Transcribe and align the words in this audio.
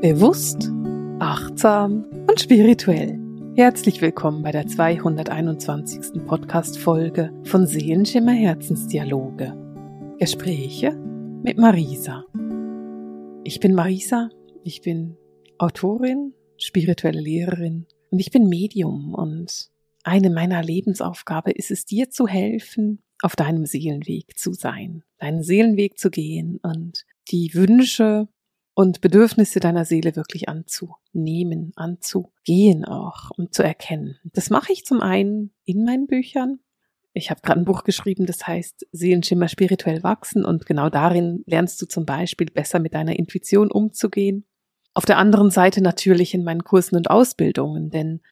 Bewusst, 0.00 0.70
achtsam 1.18 2.06
und 2.26 2.40
spirituell. 2.40 3.20
Herzlich 3.54 4.00
willkommen 4.00 4.42
bei 4.42 4.50
der 4.50 4.66
221. 4.66 6.24
Podcast-Folge 6.26 7.30
von 7.44 7.66
Seelenschimmer 7.66 8.32
Herzensdialoge. 8.32 9.54
Gespräche 10.18 10.92
mit 11.42 11.58
Marisa. 11.58 12.24
Ich 13.44 13.60
bin 13.60 13.74
Marisa, 13.74 14.30
ich 14.64 14.80
bin 14.80 15.18
Autorin, 15.58 16.32
spirituelle 16.56 17.20
Lehrerin 17.20 17.86
und 18.08 18.20
ich 18.20 18.30
bin 18.30 18.48
Medium 18.48 19.12
und 19.12 19.68
eine 20.02 20.30
meiner 20.30 20.62
Lebensaufgabe 20.62 21.50
ist 21.50 21.70
es, 21.70 21.84
dir 21.84 22.08
zu 22.08 22.26
helfen, 22.26 23.02
auf 23.20 23.36
deinem 23.36 23.66
Seelenweg 23.66 24.38
zu 24.38 24.54
sein, 24.54 25.02
deinen 25.18 25.42
Seelenweg 25.42 25.98
zu 25.98 26.08
gehen 26.08 26.58
und 26.62 27.04
die 27.30 27.52
Wünsche 27.52 28.28
und 28.80 29.02
Bedürfnisse 29.02 29.60
deiner 29.60 29.84
Seele 29.84 30.16
wirklich 30.16 30.48
anzunehmen, 30.48 31.72
anzugehen 31.76 32.86
auch 32.86 33.28
und 33.36 33.52
zu 33.52 33.62
erkennen. 33.62 34.16
Das 34.32 34.48
mache 34.48 34.72
ich 34.72 34.86
zum 34.86 35.02
einen 35.02 35.52
in 35.66 35.84
meinen 35.84 36.06
Büchern. 36.06 36.60
Ich 37.12 37.28
habe 37.28 37.42
gerade 37.42 37.60
ein 37.60 37.66
Buch 37.66 37.84
geschrieben, 37.84 38.24
das 38.24 38.46
heißt 38.46 38.86
Seelenschimmer 38.90 39.48
spirituell 39.48 40.02
wachsen 40.02 40.46
und 40.46 40.64
genau 40.64 40.88
darin 40.88 41.44
lernst 41.44 41.82
du 41.82 41.86
zum 41.86 42.06
Beispiel 42.06 42.46
besser 42.46 42.78
mit 42.78 42.94
deiner 42.94 43.18
Intuition 43.18 43.70
umzugehen. 43.70 44.46
Auf 44.94 45.04
der 45.04 45.18
anderen 45.18 45.50
Seite 45.50 45.82
natürlich 45.82 46.32
in 46.32 46.42
meinen 46.42 46.64
Kursen 46.64 46.96
und 46.96 47.10
Ausbildungen, 47.10 47.90
denn 47.90 48.22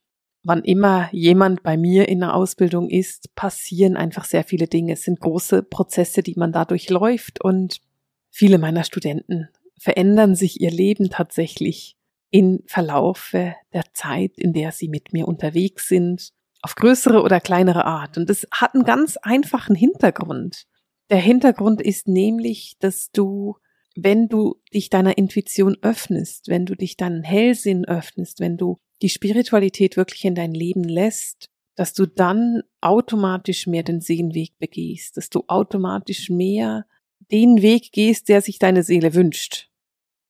wann 0.45 0.65
immer 0.65 1.11
jemand 1.13 1.63
bei 1.63 1.77
mir 1.77 2.09
in 2.09 2.21
der 2.21 2.35
Ausbildung 2.35 2.89
ist, 2.89 3.35
passieren 3.35 3.99
einfach 3.99 4.25
sehr 4.25 4.45
viele 4.45 4.67
Dinge. 4.67 4.95
Es 4.95 5.03
sind 5.03 5.21
große 5.21 5.63
Prozesse, 5.63 6.23
die 6.23 6.37
man 6.39 6.53
dadurch 6.53 6.89
läuft 6.89 7.45
und 7.45 7.83
viele 8.31 8.57
meiner 8.57 8.85
Studenten 8.85 9.51
verändern 9.79 10.35
sich 10.35 10.61
ihr 10.61 10.71
Leben 10.71 11.11
tatsächlich 11.11 11.97
in 12.31 12.63
Verlaufe 12.67 13.55
der 13.73 13.85
Zeit, 13.95 14.33
in 14.37 14.53
der 14.53 14.73
sie 14.73 14.89
mit 14.89 15.13
mir 15.13 15.27
unterwegs 15.27 15.89
sind, 15.89 16.31
auf 16.63 16.75
größere 16.75 17.23
oder 17.23 17.41
kleinere 17.41 17.85
Art. 17.85 18.19
Und 18.19 18.29
das 18.29 18.47
hat 18.53 18.75
einen 18.75 18.85
ganz 18.85 19.17
einfachen 19.17 19.75
Hintergrund. 19.75 20.67
Der 21.11 21.19
Hintergrund 21.19 21.81
ist 21.81 22.09
nämlich, 22.09 22.77
dass 22.81 23.11
du, 23.11 23.57
wenn 23.97 24.29
du 24.29 24.61
dich 24.75 24.91
deiner 24.91 25.17
Intuition 25.17 25.77
öffnest, 25.81 26.49
wenn 26.49 26.67
du 26.67 26.75
dich 26.75 26.97
deinen 26.97 27.23
Hellsinn 27.23 27.85
öffnest, 27.85 28.41
wenn 28.41 28.57
du 28.57 28.79
die 29.01 29.09
Spiritualität 29.09 29.97
wirklich 29.97 30.25
in 30.25 30.35
dein 30.35 30.53
Leben 30.53 30.85
lässt, 30.85 31.49
dass 31.77 31.95
du 31.95 32.07
dann 32.07 32.63
automatisch 32.81 33.69
mehr 33.69 33.85
den 33.85 34.01
Seelenweg 34.01 34.59
begehst, 34.59 35.17
dass 35.17 35.31
du 35.31 35.45
automatisch 35.47 36.29
mehr 36.29 36.87
den 37.31 37.63
Weg 37.63 37.93
gehst, 37.93 38.29
der 38.29 38.41
sich 38.41 38.59
deine 38.59 38.83
Seele 38.83 39.15
wünscht. 39.15 39.69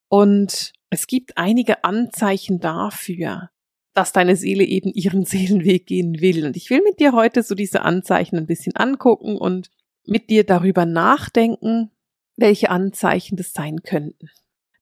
Und 0.09 0.73
es 0.89 1.07
gibt 1.07 1.37
einige 1.37 1.83
Anzeichen 1.83 2.59
dafür, 2.59 3.49
dass 3.93 4.11
deine 4.11 4.35
Seele 4.35 4.63
eben 4.63 4.91
ihren 4.91 5.25
Seelenweg 5.25 5.85
gehen 5.85 6.19
will. 6.19 6.45
Und 6.45 6.57
ich 6.57 6.69
will 6.69 6.81
mit 6.83 6.99
dir 6.99 7.13
heute 7.13 7.43
so 7.43 7.55
diese 7.55 7.81
Anzeichen 7.81 8.37
ein 8.37 8.47
bisschen 8.47 8.75
angucken 8.75 9.37
und 9.37 9.69
mit 10.05 10.29
dir 10.29 10.43
darüber 10.45 10.85
nachdenken, 10.85 11.91
welche 12.35 12.69
Anzeichen 12.69 13.35
das 13.35 13.53
sein 13.53 13.83
könnten. 13.83 14.29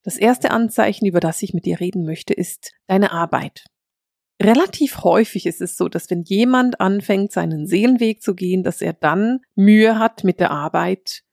Das 0.03 0.17
erste 0.17 0.51
Anzeichen, 0.51 1.05
über 1.05 1.19
das 1.19 1.41
ich 1.41 1.53
mit 1.53 1.65
dir 1.65 1.79
reden 1.79 2.05
möchte, 2.05 2.33
ist 2.33 2.71
deine 2.87 3.11
Arbeit. 3.11 3.65
Relativ 4.41 5.03
häufig 5.03 5.47
ist 5.47 5.61
es 5.61 5.75
so, 5.75 5.89
dass 5.89 6.09
wenn 6.09 6.21
jemand 6.21 6.79
anfängt, 6.79 7.31
seinen 7.31 7.65
Seelenweg 7.65 8.21
zu 8.21 8.35
gehen, 8.35 8.63
dass 8.63 8.81
er 8.81 8.93
dann 8.93 9.39
Mühe 9.55 9.97
hat 9.97 10.23
mit 10.23 10.39
der 10.39 10.51
Arbeit, 10.51 11.23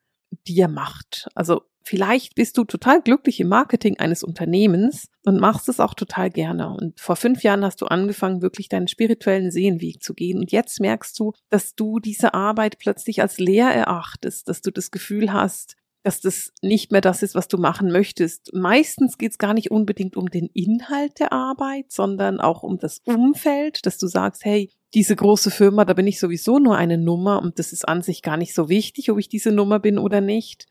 die 0.47 0.61
er 0.61 0.69
macht. 0.69 1.29
Also 1.35 1.63
Vielleicht 1.87 2.35
bist 2.35 2.57
du 2.57 2.65
total 2.65 3.03
glücklich 3.03 3.41
im 3.41 3.49
Marketing 3.49 3.99
eines 3.99 4.25
Unternehmens 4.25 5.09
und 5.23 5.39
machst 5.39 5.69
es 5.69 5.81
auch 5.81 5.93
total 5.93 6.31
gerne. 6.31 6.71
Und 6.71 6.99
vor 6.99 7.15
fünf 7.15 7.43
Jahren 7.43 7.63
hast 7.63 7.83
du 7.83 7.87
angefangen, 7.87 8.41
wirklich 8.41 8.71
deinen 8.71 8.89
spirituellen 8.89 9.51
Seelenweg 9.51 10.03
zu 10.03 10.15
gehen. 10.15 10.39
Und 10.39 10.51
jetzt 10.51 10.81
merkst 10.81 11.19
du, 11.21 11.35
dass 11.51 11.75
du 11.75 11.99
diese 11.99 12.33
Arbeit 12.33 12.79
plötzlich 12.79 13.21
als 13.21 13.39
leer 13.39 13.69
erachtest, 13.69 14.49
dass 14.49 14.63
du 14.63 14.71
das 14.71 14.91
Gefühl 14.93 15.31
hast, 15.35 15.77
dass 16.03 16.23
das 16.23 16.53
nicht 16.63 16.91
mehr 16.91 17.03
das 17.03 17.23
ist, 17.23 17.35
was 17.35 17.49
du 17.49 17.59
machen 17.59 17.93
möchtest. 17.93 18.55
Meistens 18.55 19.19
geht 19.19 19.33
es 19.33 19.39
gar 19.39 19.53
nicht 19.53 19.71
unbedingt 19.71 20.17
um 20.17 20.31
den 20.31 20.49
Inhalt 20.55 21.19
der 21.19 21.33
Arbeit, 21.33 21.93
sondern 21.93 22.41
auch 22.41 22.63
um 22.63 22.79
das 22.79 23.01
Umfeld, 23.05 23.85
dass 23.85 23.99
du 23.99 24.07
sagst, 24.07 24.45
hey, 24.47 24.71
diese 24.95 25.17
große 25.17 25.51
Firma, 25.51 25.85
da 25.85 25.95
bin 25.95 26.07
ich 26.07 26.21
sowieso 26.21 26.59
nur 26.59 26.77
eine 26.77 26.99
Nummer 26.99 27.43
und 27.43 27.59
das 27.59 27.73
ist 27.73 27.87
an 27.87 28.03
sich 28.03 28.23
gar 28.23 28.37
nicht 28.37 28.55
so 28.55 28.69
wichtig, 28.69 29.11
ob 29.11 29.19
ich 29.19 29.29
diese 29.29 29.51
Nummer 29.51 29.81
bin 29.81 29.99
oder 29.99 30.21
nicht. 30.21 30.67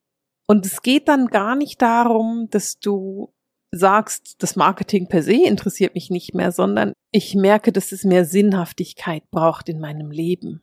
Und 0.48 0.66
es 0.66 0.82
geht 0.82 1.08
dann 1.08 1.28
gar 1.28 1.56
nicht 1.56 1.82
darum, 1.82 2.48
dass 2.50 2.80
du 2.80 3.34
sagst, 3.72 4.36
das 4.40 4.56
Marketing 4.56 5.08
per 5.08 5.24
se 5.24 5.44
interessiert 5.46 5.96
mich 5.96 6.10
nicht 6.10 6.34
mehr, 6.36 6.52
sondern 6.52 6.94
ich 7.12 7.36
merke, 7.36 7.72
dass 7.72 7.92
es 7.92 8.04
mehr 8.04 8.26
Sinnhaftigkeit 8.26 9.30
braucht 9.32 9.68
in 9.68 9.80
meinem 9.80 10.12
Leben. 10.12 10.62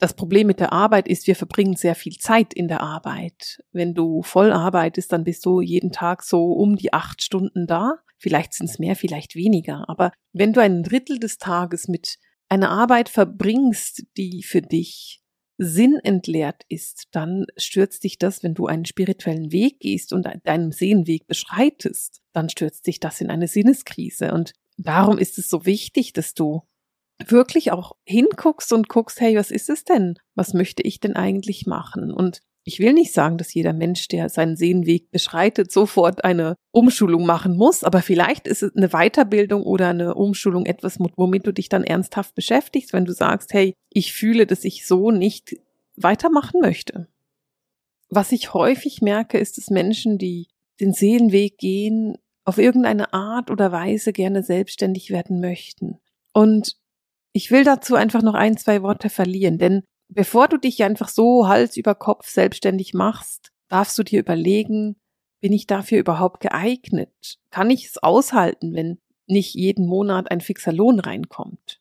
Das 0.00 0.14
Problem 0.14 0.46
mit 0.46 0.60
der 0.60 0.72
Arbeit 0.72 1.08
ist, 1.08 1.26
wir 1.26 1.34
verbringen 1.34 1.74
sehr 1.74 1.96
viel 1.96 2.16
Zeit 2.18 2.54
in 2.54 2.68
der 2.68 2.82
Arbeit. 2.82 3.60
Wenn 3.72 3.94
du 3.94 4.22
voll 4.22 4.52
arbeitest, 4.52 5.12
dann 5.12 5.24
bist 5.24 5.44
du 5.44 5.60
jeden 5.60 5.90
Tag 5.90 6.22
so 6.22 6.52
um 6.52 6.76
die 6.76 6.92
acht 6.92 7.22
Stunden 7.22 7.66
da. 7.66 7.96
Vielleicht 8.16 8.52
sind 8.52 8.70
es 8.70 8.78
mehr, 8.78 8.94
vielleicht 8.94 9.34
weniger. 9.34 9.88
Aber 9.88 10.12
wenn 10.32 10.52
du 10.52 10.60
ein 10.60 10.84
Drittel 10.84 11.18
des 11.18 11.38
Tages 11.38 11.88
mit 11.88 12.18
einer 12.48 12.70
Arbeit 12.70 13.08
verbringst, 13.08 14.04
die 14.16 14.42
für 14.42 14.62
dich 14.62 15.22
sinnentleert 15.58 16.62
ist, 16.68 17.08
dann 17.10 17.46
stürzt 17.56 18.04
dich 18.04 18.18
das, 18.18 18.42
wenn 18.44 18.54
du 18.54 18.66
einen 18.66 18.84
spirituellen 18.84 19.50
Weg 19.50 19.80
gehst 19.80 20.12
und 20.12 20.26
deinen 20.44 20.70
Seelenweg 20.70 21.26
beschreitest, 21.26 22.22
dann 22.32 22.48
stürzt 22.48 22.86
dich 22.86 23.00
das 23.00 23.20
in 23.20 23.28
eine 23.28 23.48
Sinneskrise. 23.48 24.32
Und 24.32 24.52
darum 24.76 25.18
ist 25.18 25.36
es 25.36 25.50
so 25.50 25.66
wichtig, 25.66 26.12
dass 26.12 26.34
du 26.34 26.62
wirklich 27.26 27.72
auch 27.72 27.96
hinguckst 28.04 28.72
und 28.72 28.88
guckst, 28.88 29.20
hey, 29.20 29.36
was 29.36 29.50
ist 29.50 29.68
es 29.68 29.84
denn? 29.84 30.14
Was 30.36 30.54
möchte 30.54 30.84
ich 30.84 31.00
denn 31.00 31.16
eigentlich 31.16 31.66
machen? 31.66 32.12
Und 32.12 32.40
ich 32.68 32.80
will 32.80 32.92
nicht 32.92 33.14
sagen, 33.14 33.38
dass 33.38 33.54
jeder 33.54 33.72
Mensch, 33.72 34.08
der 34.08 34.28
seinen 34.28 34.54
Seelenweg 34.54 35.10
beschreitet, 35.10 35.72
sofort 35.72 36.22
eine 36.22 36.54
Umschulung 36.70 37.24
machen 37.24 37.56
muss, 37.56 37.82
aber 37.82 38.02
vielleicht 38.02 38.46
ist 38.46 38.62
es 38.62 38.76
eine 38.76 38.90
Weiterbildung 38.90 39.62
oder 39.62 39.88
eine 39.88 40.14
Umschulung 40.14 40.66
etwas, 40.66 40.98
womit 41.16 41.46
du 41.46 41.52
dich 41.52 41.70
dann 41.70 41.82
ernsthaft 41.82 42.34
beschäftigst, 42.34 42.92
wenn 42.92 43.06
du 43.06 43.14
sagst, 43.14 43.54
hey, 43.54 43.72
ich 43.88 44.12
fühle, 44.12 44.44
dass 44.44 44.64
ich 44.64 44.86
so 44.86 45.10
nicht 45.10 45.56
weitermachen 45.96 46.60
möchte. 46.60 47.08
Was 48.10 48.32
ich 48.32 48.52
häufig 48.52 49.00
merke, 49.00 49.38
ist, 49.38 49.56
dass 49.56 49.70
Menschen, 49.70 50.18
die 50.18 50.48
den 50.78 50.92
Seelenweg 50.92 51.56
gehen, 51.56 52.18
auf 52.44 52.58
irgendeine 52.58 53.14
Art 53.14 53.50
oder 53.50 53.72
Weise 53.72 54.12
gerne 54.12 54.42
selbstständig 54.42 55.08
werden 55.08 55.40
möchten. 55.40 56.00
Und 56.34 56.76
ich 57.32 57.50
will 57.50 57.64
dazu 57.64 57.94
einfach 57.94 58.20
noch 58.20 58.34
ein, 58.34 58.58
zwei 58.58 58.82
Worte 58.82 59.08
verlieren, 59.08 59.56
denn 59.56 59.84
bevor 60.08 60.48
du 60.48 60.56
dich 60.56 60.82
einfach 60.82 61.08
so 61.08 61.48
Hals 61.48 61.76
über 61.76 61.94
Kopf 61.94 62.28
selbstständig 62.28 62.94
machst, 62.94 63.52
darfst 63.68 63.98
du 63.98 64.02
dir 64.02 64.20
überlegen, 64.20 64.96
bin 65.40 65.52
ich 65.52 65.66
dafür 65.66 65.98
überhaupt 65.98 66.40
geeignet? 66.40 67.38
Kann 67.50 67.70
ich 67.70 67.86
es 67.86 67.98
aushalten, 67.98 68.74
wenn 68.74 68.98
nicht 69.26 69.54
jeden 69.54 69.86
Monat 69.86 70.30
ein 70.30 70.40
fixer 70.40 70.72
Lohn 70.72 71.00
reinkommt? 71.00 71.80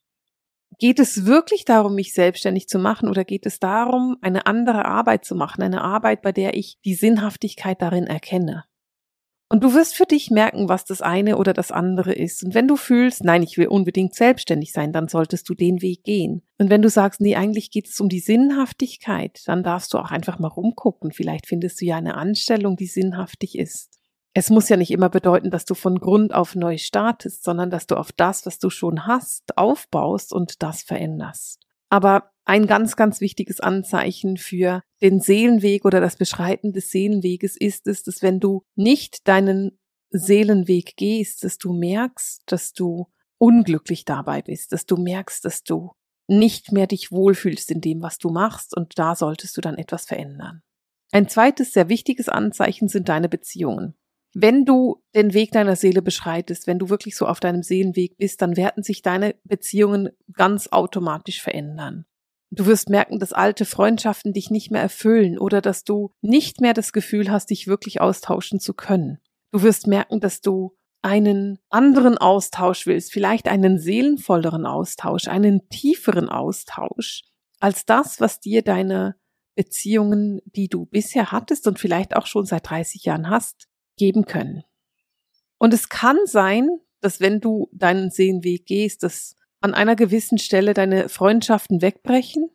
Geht 0.79 0.99
es 0.99 1.25
wirklich 1.25 1.65
darum, 1.65 1.95
mich 1.95 2.13
selbstständig 2.13 2.67
zu 2.67 2.77
machen 2.77 3.09
oder 3.09 3.25
geht 3.25 3.47
es 3.47 3.59
darum, 3.59 4.17
eine 4.21 4.45
andere 4.45 4.85
Arbeit 4.85 5.25
zu 5.25 5.33
machen, 5.33 5.63
eine 5.63 5.81
Arbeit, 5.81 6.21
bei 6.21 6.31
der 6.31 6.55
ich 6.55 6.77
die 6.85 6.93
Sinnhaftigkeit 6.93 7.81
darin 7.81 8.05
erkenne? 8.05 8.65
Und 9.49 9.63
du 9.63 9.73
wirst 9.73 9.95
für 9.95 10.05
dich 10.05 10.29
merken, 10.29 10.67
was 10.67 10.83
das 10.83 11.01
eine 11.01 11.37
oder 11.37 11.53
das 11.53 11.71
andere 11.71 12.11
ist. 12.13 12.43
Und 12.43 12.53
wenn 12.53 12.67
du 12.67 12.75
fühlst, 12.75 13.23
nein, 13.23 13.43
ich 13.43 13.57
will 13.57 13.67
unbedingt 13.67 14.13
selbstständig 14.13 14.73
sein, 14.73 14.91
dann 14.91 15.07
solltest 15.07 15.47
du 15.47 15.53
den 15.53 15.81
Weg 15.81 16.03
gehen. 16.03 16.41
Und 16.57 16.69
wenn 16.69 16.81
du 16.81 16.89
sagst, 16.89 17.21
nee, 17.21 17.35
eigentlich 17.35 17.71
geht 17.71 17.87
es 17.87 17.99
um 18.01 18.09
die 18.09 18.19
Sinnhaftigkeit, 18.19 19.41
dann 19.45 19.63
darfst 19.63 19.93
du 19.93 19.99
auch 19.99 20.11
einfach 20.11 20.37
mal 20.39 20.49
rumgucken. 20.49 21.13
Vielleicht 21.13 21.47
findest 21.47 21.79
du 21.79 21.85
ja 21.85 21.95
eine 21.95 22.15
Anstellung, 22.15 22.75
die 22.75 22.87
sinnhaftig 22.87 23.57
ist. 23.57 23.97
Es 24.33 24.49
muss 24.49 24.67
ja 24.69 24.75
nicht 24.75 24.91
immer 24.91 25.09
bedeuten, 25.09 25.49
dass 25.49 25.65
du 25.65 25.75
von 25.75 25.99
Grund 25.99 26.33
auf 26.33 26.53
neu 26.53 26.77
startest, 26.77 27.43
sondern 27.43 27.71
dass 27.71 27.87
du 27.87 27.95
auf 27.95 28.11
das, 28.11 28.45
was 28.45 28.59
du 28.59 28.69
schon 28.69 29.07
hast, 29.07 29.57
aufbaust 29.57 30.33
und 30.33 30.61
das 30.61 30.83
veränderst. 30.83 31.61
Aber 31.89 32.31
ein 32.47 32.65
ganz, 32.65 32.95
ganz 32.95 33.19
wichtiges 33.19 33.59
Anzeichen 33.59 34.37
für 34.37 34.81
den 35.01 35.19
Seelenweg 35.19 35.83
oder 35.83 35.99
das 35.99 36.15
Beschreiten 36.15 36.71
des 36.71 36.89
Seelenweges 36.89 37.57
ist 37.57 37.87
es, 37.87 38.03
dass 38.03 38.21
wenn 38.21 38.39
du 38.39 38.63
nicht 38.75 39.27
deinen 39.27 39.77
Seelenweg 40.11 40.95
gehst, 40.95 41.43
dass 41.43 41.57
du 41.57 41.73
merkst, 41.73 42.43
dass 42.45 42.71
du 42.71 43.07
unglücklich 43.37 44.05
dabei 44.05 44.41
bist, 44.41 44.71
dass 44.71 44.85
du 44.85 44.95
merkst, 44.95 45.43
dass 45.43 45.63
du 45.63 45.91
nicht 46.27 46.71
mehr 46.71 46.87
dich 46.87 47.11
wohlfühlst 47.11 47.69
in 47.69 47.81
dem, 47.81 48.01
was 48.01 48.17
du 48.17 48.29
machst 48.29 48.75
und 48.75 48.97
da 48.97 49.15
solltest 49.15 49.57
du 49.57 49.61
dann 49.61 49.77
etwas 49.77 50.05
verändern. 50.05 50.61
Ein 51.11 51.27
zweites 51.27 51.73
sehr 51.73 51.89
wichtiges 51.89 52.29
Anzeichen 52.29 52.87
sind 52.87 53.09
deine 53.09 53.27
Beziehungen. 53.27 53.95
Wenn 54.33 54.63
du 54.63 55.03
den 55.15 55.33
Weg 55.33 55.51
deiner 55.51 55.75
Seele 55.75 56.01
beschreitest, 56.01 56.65
wenn 56.65 56.79
du 56.79 56.89
wirklich 56.89 57.17
so 57.17 57.25
auf 57.25 57.41
deinem 57.41 57.63
Seelenweg 57.63 58.17
bist, 58.17 58.41
dann 58.41 58.55
werden 58.55 58.83
sich 58.83 59.01
deine 59.01 59.35
Beziehungen 59.43 60.09
ganz 60.31 60.67
automatisch 60.67 61.41
verändern. 61.41 62.05
Du 62.49 62.65
wirst 62.65 62.89
merken, 62.89 63.19
dass 63.19 63.33
alte 63.33 63.65
Freundschaften 63.65 64.33
dich 64.33 64.49
nicht 64.49 64.71
mehr 64.71 64.81
erfüllen 64.81 65.37
oder 65.37 65.61
dass 65.61 65.83
du 65.83 66.11
nicht 66.21 66.61
mehr 66.61 66.73
das 66.73 66.93
Gefühl 66.93 67.29
hast, 67.31 67.49
dich 67.49 67.67
wirklich 67.67 67.99
austauschen 67.99 68.59
zu 68.59 68.73
können. 68.73 69.19
Du 69.51 69.63
wirst 69.63 69.87
merken, 69.87 70.19
dass 70.19 70.41
du 70.41 70.77
einen 71.01 71.59
anderen 71.69 72.17
Austausch 72.17 72.85
willst, 72.85 73.11
vielleicht 73.11 73.47
einen 73.47 73.79
seelenvolleren 73.79 74.65
Austausch, 74.65 75.27
einen 75.27 75.69
tieferen 75.69 76.29
Austausch, 76.29 77.23
als 77.59 77.85
das, 77.85 78.19
was 78.19 78.39
dir 78.39 78.61
deine 78.61 79.15
Beziehungen, 79.55 80.41
die 80.45 80.67
du 80.67 80.85
bisher 80.85 81.31
hattest 81.31 81.67
und 81.67 81.79
vielleicht 81.79 82.15
auch 82.15 82.27
schon 82.27 82.45
seit 82.45 82.69
30 82.69 83.05
Jahren 83.05 83.29
hast, 83.29 83.67
geben 83.97 84.25
können. 84.25 84.63
Und 85.57 85.73
es 85.73 85.89
kann 85.89 86.17
sein, 86.25 86.69
dass 87.01 87.19
wenn 87.19 87.39
du 87.39 87.69
deinen 87.71 88.11
Seelenweg 88.11 88.65
gehst, 88.65 89.03
dass 89.03 89.36
an 89.61 89.73
einer 89.73 89.95
gewissen 89.95 90.37
Stelle 90.37 90.73
deine 90.73 91.09
Freundschaften 91.09 91.81
wegbrechen 91.81 92.49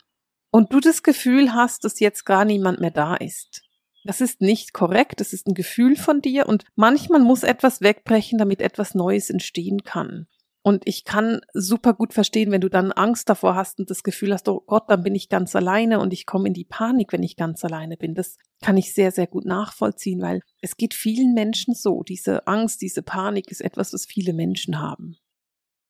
und 0.50 0.72
du 0.72 0.80
das 0.80 1.02
Gefühl 1.02 1.54
hast, 1.54 1.84
dass 1.84 2.00
jetzt 2.00 2.24
gar 2.24 2.44
niemand 2.44 2.80
mehr 2.80 2.90
da 2.90 3.16
ist. 3.16 3.62
Das 4.04 4.20
ist 4.20 4.40
nicht 4.40 4.72
korrekt, 4.72 5.20
das 5.20 5.32
ist 5.32 5.46
ein 5.46 5.54
Gefühl 5.54 5.96
von 5.96 6.20
dir 6.20 6.48
und 6.48 6.64
manchmal 6.74 7.20
muss 7.20 7.44
etwas 7.44 7.80
wegbrechen, 7.80 8.38
damit 8.38 8.60
etwas 8.60 8.94
Neues 8.94 9.30
entstehen 9.30 9.84
kann. 9.84 10.26
Und 10.64 10.82
ich 10.86 11.04
kann 11.04 11.40
super 11.54 11.92
gut 11.92 12.14
verstehen, 12.14 12.52
wenn 12.52 12.60
du 12.60 12.68
dann 12.68 12.92
Angst 12.92 13.28
davor 13.28 13.56
hast 13.56 13.80
und 13.80 13.90
das 13.90 14.04
Gefühl 14.04 14.32
hast, 14.32 14.48
oh 14.48 14.62
Gott, 14.64 14.84
dann 14.88 15.02
bin 15.02 15.14
ich 15.16 15.28
ganz 15.28 15.56
alleine 15.56 15.98
und 15.98 16.12
ich 16.12 16.24
komme 16.24 16.46
in 16.46 16.54
die 16.54 16.64
Panik, 16.64 17.12
wenn 17.12 17.24
ich 17.24 17.36
ganz 17.36 17.64
alleine 17.64 17.96
bin. 17.96 18.14
Das 18.14 18.38
kann 18.62 18.76
ich 18.76 18.94
sehr, 18.94 19.10
sehr 19.10 19.26
gut 19.26 19.44
nachvollziehen, 19.44 20.20
weil 20.22 20.40
es 20.60 20.76
geht 20.76 20.94
vielen 20.94 21.34
Menschen 21.34 21.74
so. 21.74 22.04
Diese 22.04 22.46
Angst, 22.46 22.80
diese 22.80 23.02
Panik 23.02 23.50
ist 23.50 23.60
etwas, 23.60 23.92
was 23.92 24.06
viele 24.06 24.32
Menschen 24.32 24.78
haben. 24.78 25.16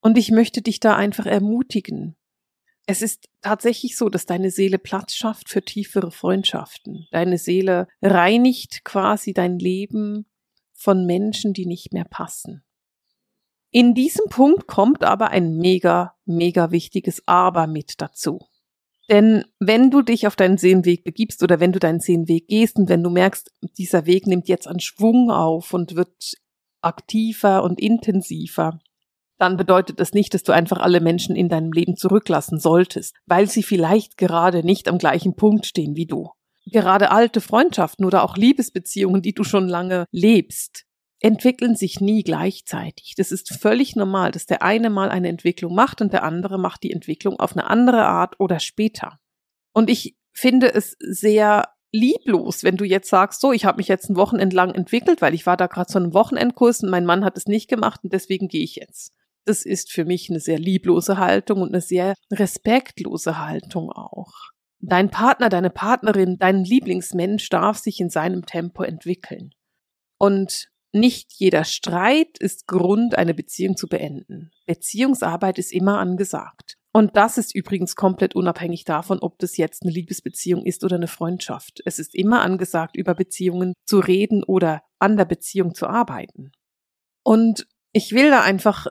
Und 0.03 0.19
ich 0.19 0.31
möchte 0.31 0.61
dich 0.61 0.81
da 0.81 0.97
einfach 0.97 1.27
ermutigen. 1.27 2.17
Es 2.87 3.01
ist 3.01 3.29
tatsächlich 3.41 3.97
so, 3.97 4.09
dass 4.09 4.27
deine 4.27 4.51
Seele 4.51 4.79
Platz 4.79 5.15
schafft 5.15 5.49
für 5.49 5.63
tiefere 5.63 6.11
Freundschaften. 6.11 7.07
Deine 7.13 7.39
Seele 7.39 7.87
reinigt 8.03 8.85
quasi 8.85 9.33
dein 9.33 9.59
Leben 9.61 10.27
von 10.73 11.07
Menschen, 11.07 11.53
die 11.53 11.67
nicht 11.67 11.93
mehr 11.93 12.05
passen. 12.05 12.65
In 13.71 13.95
diesem 13.95 14.27
Punkt 14.29 14.67
kommt 14.67 15.05
aber 15.05 15.31
ein 15.31 15.57
mega, 15.57 16.17
mega 16.27 16.73
wichtiges 16.73 17.23
Aber 17.27 17.69
mit 17.69 18.03
dazu. 18.03 18.41
Denn 19.09 19.45
wenn 19.61 19.91
du 19.91 20.03
dich 20.03 20.27
auf 20.27 20.35
deinen 20.35 20.59
Seelenweg 20.59 21.05
begibst 21.05 21.43
oder 21.43 21.61
wenn 21.61 21.73
du 21.73 21.79
deinen 21.79 22.01
Seelenweg 22.01 22.49
gehst 22.49 22.77
und 22.77 22.89
wenn 22.89 23.03
du 23.03 23.11
merkst, 23.11 23.53
dieser 23.79 24.07
Weg 24.07 24.27
nimmt 24.27 24.49
jetzt 24.49 24.67
an 24.67 24.81
Schwung 24.81 25.31
auf 25.31 25.73
und 25.73 25.95
wird 25.95 26.35
aktiver 26.81 27.63
und 27.63 27.81
intensiver, 27.81 28.81
dann 29.39 29.57
bedeutet 29.57 29.99
das 30.01 30.13
nicht, 30.13 30.35
dass 30.35 30.43
du 30.43 30.53
einfach 30.53 30.79
alle 30.79 31.01
Menschen 31.01 31.35
in 31.35 31.49
deinem 31.49 31.73
Leben 31.73 31.97
zurücklassen 31.97 32.59
solltest, 32.59 33.17
weil 33.27 33.49
sie 33.49 33.63
vielleicht 33.63 34.17
gerade 34.17 34.65
nicht 34.65 34.89
am 34.89 34.99
gleichen 34.99 35.35
Punkt 35.35 35.67
stehen 35.67 35.97
wie 35.97 36.07
du. 36.07 36.31
Gerade 36.67 37.11
alte 37.11 37.41
Freundschaften 37.41 38.05
oder 38.05 38.23
auch 38.23 38.37
Liebesbeziehungen, 38.37 39.21
die 39.21 39.35
du 39.35 39.43
schon 39.43 39.69
lange 39.69 40.07
lebst, 40.13 40.85
entwickeln 41.19 41.77
sich 41.77 42.01
nie 42.01 42.23
gleichzeitig. 42.23 43.15
Das 43.17 43.33
ist 43.33 43.57
völlig 43.61 43.97
normal, 43.97 44.33
dass 44.33 44.47
der 44.47 44.63
eine 44.63 44.91
mal 44.91 45.09
eine 45.09 45.29
Entwicklung 45.29 45.75
macht 45.75 46.01
und 46.01 46.13
der 46.13 46.25
andere 46.25 46.59
macht 46.59 46.83
die 46.83 46.93
Entwicklung 46.93 47.39
auf 47.39 47.53
eine 47.53 47.69
andere 47.69 48.05
Art 48.05 48.39
oder 48.39 48.61
später. 48.61 49.19
Und 49.73 49.89
ich 49.89 50.17
finde 50.33 50.73
es 50.73 50.97
sehr 50.99 51.69
lieblos, 51.93 52.65
wenn 52.65 52.77
du 52.77 52.85
jetzt 52.85 53.09
sagst, 53.09 53.41
so, 53.41 53.53
ich 53.53 53.65
habe 53.65 53.77
mich 53.77 53.89
jetzt 53.89 54.09
ein 54.09 54.17
Wochenende 54.17 54.57
lang 54.57 54.75
entwickelt, 54.75 55.21
weil 55.21 55.35
ich 55.35 55.47
war 55.47 55.57
da 55.57 55.67
gerade 55.67 55.91
zu 55.91 55.99
einem 55.99 56.15
Wochenendkurs 56.15 56.83
und 56.83 56.91
mein 56.91 57.05
Mann 57.05 57.25
hat 57.25 57.37
es 57.37 57.47
nicht 57.47 57.69
gemacht 57.69 58.01
und 58.03 58.13
deswegen 58.13 58.49
gehe 58.49 58.65
ich 58.65 58.77
jetzt. 58.77 59.13
Das 59.45 59.65
ist 59.65 59.91
für 59.91 60.05
mich 60.05 60.31
eine 60.31 60.41
sehr 60.41 60.59
lieblose 60.59 61.19
Haltung 61.19 61.63
und 61.63 61.71
eine 61.71 61.81
sehr 61.81 62.15
respektlose 62.33 63.39
Haltung 63.39 63.91
auch. 63.91 64.33
Dein 64.81 65.11
Partner, 65.11 65.49
deine 65.49 65.71
Partnerin, 65.71 66.39
dein 66.39 66.65
Lieblingsmensch 66.65 67.49
darf 67.49 67.79
sich 67.79 68.01
in 68.01 68.11
seinem 68.11 68.47
Tempo 68.47 68.83
entwickeln. 68.83 69.55
Und 70.19 70.69
nicht 70.93 71.33
jeder 71.35 71.65
Streit 71.65 72.39
ist 72.39 72.67
Grund, 72.67 73.17
eine 73.17 73.33
Beziehung 73.33 73.77
zu 73.77 73.89
beenden. 73.89 74.51
Beziehungsarbeit 74.67 75.59
ist 75.59 75.73
immer 75.73 75.99
angesagt. 75.99 76.77
Und 76.93 77.17
das 77.17 77.39
ist 77.39 77.55
übrigens 77.55 77.97
komplett 77.97 78.35
unabhängig 78.35 78.85
davon, 78.85 79.19
ob 79.21 79.39
das 79.39 79.57
jetzt 79.57 79.83
eine 79.83 79.93
Liebesbeziehung 79.93 80.67
ist 80.67 80.85
oder 80.85 80.97
eine 80.97 81.09
Freundschaft. 81.09 81.81
Es 81.87 81.99
ist 81.99 82.15
immer 82.15 82.43
angesagt, 82.43 82.97
über 82.97 83.15
Beziehungen 83.15 83.73
zu 83.87 83.99
reden 83.99 84.45
oder 84.45 84.83
an 84.99 85.17
der 85.17 85.25
Beziehung 85.25 85.75
zu 85.75 85.87
arbeiten. 85.87 86.53
Und 87.25 87.67
ich 87.93 88.13
will 88.13 88.31
da 88.31 88.43
einfach 88.43 88.89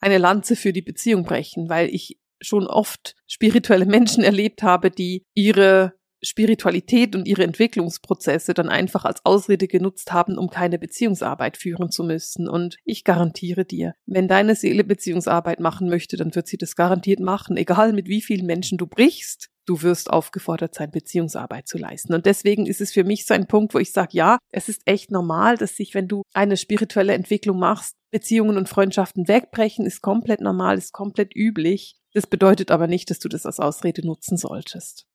eine 0.00 0.18
Lanze 0.18 0.56
für 0.56 0.72
die 0.72 0.82
Beziehung 0.82 1.24
brechen, 1.24 1.68
weil 1.68 1.88
ich 1.88 2.18
schon 2.40 2.66
oft 2.66 3.16
spirituelle 3.26 3.86
Menschen 3.86 4.22
erlebt 4.22 4.62
habe, 4.62 4.90
die 4.90 5.24
ihre 5.34 5.94
Spiritualität 6.24 7.14
und 7.14 7.28
ihre 7.28 7.44
Entwicklungsprozesse 7.44 8.54
dann 8.54 8.68
einfach 8.68 9.04
als 9.04 9.24
Ausrede 9.24 9.68
genutzt 9.68 10.12
haben, 10.12 10.38
um 10.38 10.48
keine 10.48 10.78
Beziehungsarbeit 10.78 11.56
führen 11.56 11.90
zu 11.90 12.02
müssen. 12.02 12.48
Und 12.48 12.76
ich 12.84 13.04
garantiere 13.04 13.64
dir, 13.64 13.94
wenn 14.06 14.26
deine 14.26 14.56
Seele 14.56 14.84
Beziehungsarbeit 14.84 15.60
machen 15.60 15.88
möchte, 15.88 16.16
dann 16.16 16.34
wird 16.34 16.46
sie 16.46 16.56
das 16.56 16.76
garantiert 16.76 17.20
machen, 17.20 17.56
egal 17.56 17.92
mit 17.92 18.08
wie 18.08 18.22
vielen 18.22 18.46
Menschen 18.46 18.78
du 18.78 18.86
brichst. 18.86 19.50
Du 19.66 19.80
wirst 19.82 20.10
aufgefordert 20.10 20.74
sein, 20.74 20.90
Beziehungsarbeit 20.90 21.66
zu 21.66 21.78
leisten. 21.78 22.12
Und 22.12 22.26
deswegen 22.26 22.66
ist 22.66 22.80
es 22.80 22.92
für 22.92 23.04
mich 23.04 23.24
so 23.24 23.32
ein 23.32 23.46
Punkt, 23.46 23.74
wo 23.74 23.78
ich 23.78 23.92
sage, 23.92 24.10
ja, 24.12 24.38
es 24.52 24.68
ist 24.68 24.82
echt 24.84 25.10
normal, 25.10 25.56
dass 25.56 25.76
sich, 25.76 25.94
wenn 25.94 26.06
du 26.06 26.22
eine 26.34 26.56
spirituelle 26.56 27.14
Entwicklung 27.14 27.58
machst, 27.58 27.94
Beziehungen 28.10 28.58
und 28.58 28.68
Freundschaften 28.68 29.26
wegbrechen, 29.26 29.86
ist 29.86 30.02
komplett 30.02 30.40
normal, 30.40 30.76
ist 30.76 30.92
komplett 30.92 31.34
üblich. 31.34 31.96
Das 32.12 32.26
bedeutet 32.26 32.70
aber 32.70 32.86
nicht, 32.86 33.10
dass 33.10 33.18
du 33.18 33.28
das 33.28 33.46
als 33.46 33.58
Ausrede 33.58 34.06
nutzen 34.06 34.36
solltest. 34.36 35.06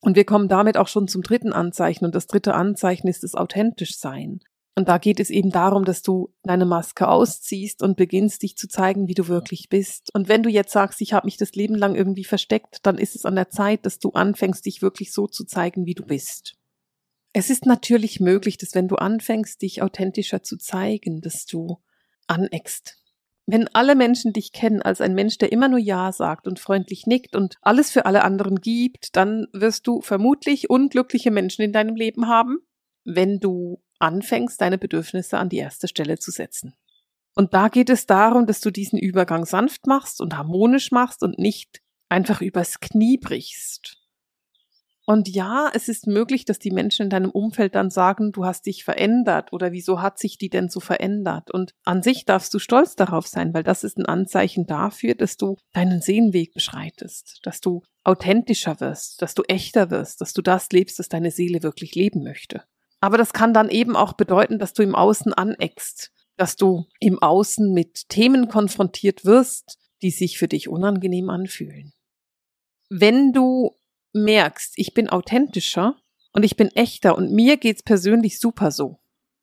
Und 0.00 0.16
wir 0.16 0.24
kommen 0.24 0.48
damit 0.48 0.78
auch 0.78 0.88
schon 0.88 1.08
zum 1.08 1.22
dritten 1.22 1.52
Anzeichen. 1.52 2.06
Und 2.06 2.14
das 2.14 2.26
dritte 2.26 2.54
Anzeichen 2.54 3.08
ist 3.08 3.22
das 3.22 3.34
authentisch 3.34 3.98
sein. 3.98 4.40
Und 4.76 4.88
da 4.88 4.98
geht 4.98 5.20
es 5.20 5.30
eben 5.30 5.50
darum, 5.50 5.84
dass 5.84 6.02
du 6.02 6.32
deine 6.42 6.64
Maske 6.64 7.08
ausziehst 7.08 7.82
und 7.82 7.96
beginnst, 7.96 8.42
dich 8.42 8.56
zu 8.56 8.68
zeigen, 8.68 9.08
wie 9.08 9.14
du 9.14 9.28
wirklich 9.28 9.68
bist. 9.68 10.14
Und 10.14 10.28
wenn 10.28 10.42
du 10.42 10.48
jetzt 10.48 10.72
sagst, 10.72 11.00
ich 11.00 11.12
habe 11.12 11.26
mich 11.26 11.36
das 11.36 11.54
Leben 11.54 11.74
lang 11.74 11.94
irgendwie 11.94 12.24
versteckt, 12.24 12.78
dann 12.86 12.96
ist 12.96 13.16
es 13.16 13.24
an 13.24 13.34
der 13.34 13.50
Zeit, 13.50 13.84
dass 13.84 13.98
du 13.98 14.10
anfängst, 14.10 14.64
dich 14.64 14.80
wirklich 14.80 15.12
so 15.12 15.26
zu 15.26 15.44
zeigen, 15.44 15.86
wie 15.86 15.94
du 15.94 16.04
bist. 16.04 16.54
Es 17.32 17.50
ist 17.50 17.66
natürlich 17.66 18.20
möglich, 18.20 18.58
dass 18.58 18.74
wenn 18.74 18.88
du 18.88 18.96
anfängst, 18.96 19.60
dich 19.62 19.82
authentischer 19.82 20.42
zu 20.42 20.56
zeigen, 20.56 21.20
dass 21.20 21.46
du 21.46 21.78
aneckst, 22.26 23.00
wenn 23.46 23.68
alle 23.74 23.96
Menschen 23.96 24.32
dich 24.32 24.52
kennen 24.52 24.80
als 24.80 25.00
ein 25.00 25.14
Mensch, 25.14 25.38
der 25.38 25.50
immer 25.50 25.68
nur 25.68 25.78
Ja 25.78 26.12
sagt 26.12 26.46
und 26.46 26.60
freundlich 26.60 27.06
nickt 27.06 27.34
und 27.34 27.56
alles 27.62 27.90
für 27.90 28.06
alle 28.06 28.22
anderen 28.22 28.60
gibt, 28.60 29.16
dann 29.16 29.46
wirst 29.52 29.86
du 29.86 30.00
vermutlich 30.00 30.70
unglückliche 30.70 31.32
Menschen 31.32 31.62
in 31.62 31.72
deinem 31.72 31.96
Leben 31.96 32.28
haben, 32.28 32.58
wenn 33.04 33.40
du 33.40 33.82
anfängst, 34.00 34.60
deine 34.60 34.78
Bedürfnisse 34.78 35.38
an 35.38 35.48
die 35.48 35.58
erste 35.58 35.88
Stelle 35.88 36.18
zu 36.18 36.30
setzen. 36.30 36.74
Und 37.34 37.54
da 37.54 37.68
geht 37.68 37.90
es 37.90 38.06
darum, 38.06 38.46
dass 38.46 38.60
du 38.60 38.70
diesen 38.70 38.98
Übergang 38.98 39.46
sanft 39.46 39.86
machst 39.86 40.20
und 40.20 40.36
harmonisch 40.36 40.90
machst 40.90 41.22
und 41.22 41.38
nicht 41.38 41.80
einfach 42.08 42.40
übers 42.40 42.80
Knie 42.80 43.18
brichst. 43.18 44.00
Und 45.06 45.28
ja, 45.28 45.68
es 45.74 45.88
ist 45.88 46.06
möglich, 46.06 46.44
dass 46.44 46.60
die 46.60 46.70
Menschen 46.70 47.04
in 47.04 47.10
deinem 47.10 47.30
Umfeld 47.30 47.74
dann 47.74 47.90
sagen, 47.90 48.30
du 48.30 48.44
hast 48.44 48.66
dich 48.66 48.84
verändert 48.84 49.52
oder 49.52 49.72
wieso 49.72 50.00
hat 50.00 50.20
sich 50.20 50.38
die 50.38 50.50
denn 50.50 50.68
so 50.68 50.78
verändert? 50.78 51.50
Und 51.50 51.74
an 51.84 52.02
sich 52.02 52.26
darfst 52.26 52.54
du 52.54 52.60
stolz 52.60 52.94
darauf 52.94 53.26
sein, 53.26 53.52
weil 53.52 53.64
das 53.64 53.82
ist 53.82 53.98
ein 53.98 54.06
Anzeichen 54.06 54.66
dafür, 54.66 55.16
dass 55.16 55.36
du 55.36 55.56
deinen 55.72 56.00
Seelenweg 56.00 56.54
beschreitest, 56.54 57.40
dass 57.42 57.60
du 57.60 57.82
authentischer 58.04 58.78
wirst, 58.78 59.20
dass 59.20 59.34
du 59.34 59.42
echter 59.48 59.90
wirst, 59.90 60.20
dass 60.20 60.32
du 60.32 60.42
das 60.42 60.68
lebst, 60.70 61.00
was 61.00 61.08
deine 61.08 61.32
Seele 61.32 61.64
wirklich 61.64 61.96
leben 61.96 62.22
möchte. 62.22 62.62
Aber 63.00 63.16
das 63.16 63.32
kann 63.32 63.54
dann 63.54 63.70
eben 63.70 63.96
auch 63.96 64.12
bedeuten, 64.12 64.58
dass 64.58 64.74
du 64.74 64.82
im 64.82 64.94
Außen 64.94 65.32
aneckst, 65.32 66.12
dass 66.36 66.56
du 66.56 66.86
im 67.00 67.20
Außen 67.20 67.72
mit 67.72 68.08
Themen 68.08 68.48
konfrontiert 68.48 69.24
wirst, 69.24 69.78
die 70.02 70.10
sich 70.10 70.38
für 70.38 70.48
dich 70.48 70.68
unangenehm 70.68 71.30
anfühlen. 71.30 71.92
Wenn 72.88 73.32
du 73.32 73.76
merkst, 74.12 74.74
ich 74.76 74.94
bin 74.94 75.08
authentischer 75.08 75.96
und 76.32 76.44
ich 76.44 76.56
bin 76.56 76.68
echter 76.68 77.16
und 77.16 77.32
mir 77.32 77.56
geht's 77.56 77.82
persönlich 77.82 78.40
super 78.40 78.70
so. 78.70 78.98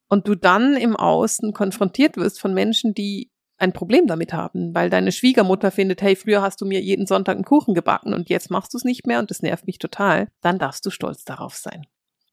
Und 0.09 0.27
du 0.27 0.35
dann 0.35 0.77
im 0.77 0.95
Außen 0.95 1.53
konfrontiert 1.53 2.17
wirst 2.17 2.39
von 2.39 2.53
Menschen, 2.53 2.93
die 2.93 3.31
ein 3.57 3.73
Problem 3.73 4.07
damit 4.07 4.33
haben, 4.33 4.73
weil 4.73 4.89
deine 4.89 5.11
Schwiegermutter 5.11 5.71
findet, 5.71 6.01
hey, 6.01 6.15
früher 6.15 6.41
hast 6.41 6.61
du 6.61 6.65
mir 6.65 6.81
jeden 6.81 7.07
Sonntag 7.07 7.35
einen 7.35 7.45
Kuchen 7.45 7.73
gebacken 7.73 8.13
und 8.13 8.29
jetzt 8.29 8.51
machst 8.51 8.73
du 8.73 8.77
es 8.77 8.83
nicht 8.83 9.07
mehr 9.07 9.19
und 9.19 9.31
das 9.31 9.41
nervt 9.41 9.65
mich 9.65 9.79
total, 9.79 10.27
dann 10.41 10.59
darfst 10.59 10.85
du 10.85 10.91
stolz 10.91 11.25
darauf 11.25 11.55
sein. 11.55 11.87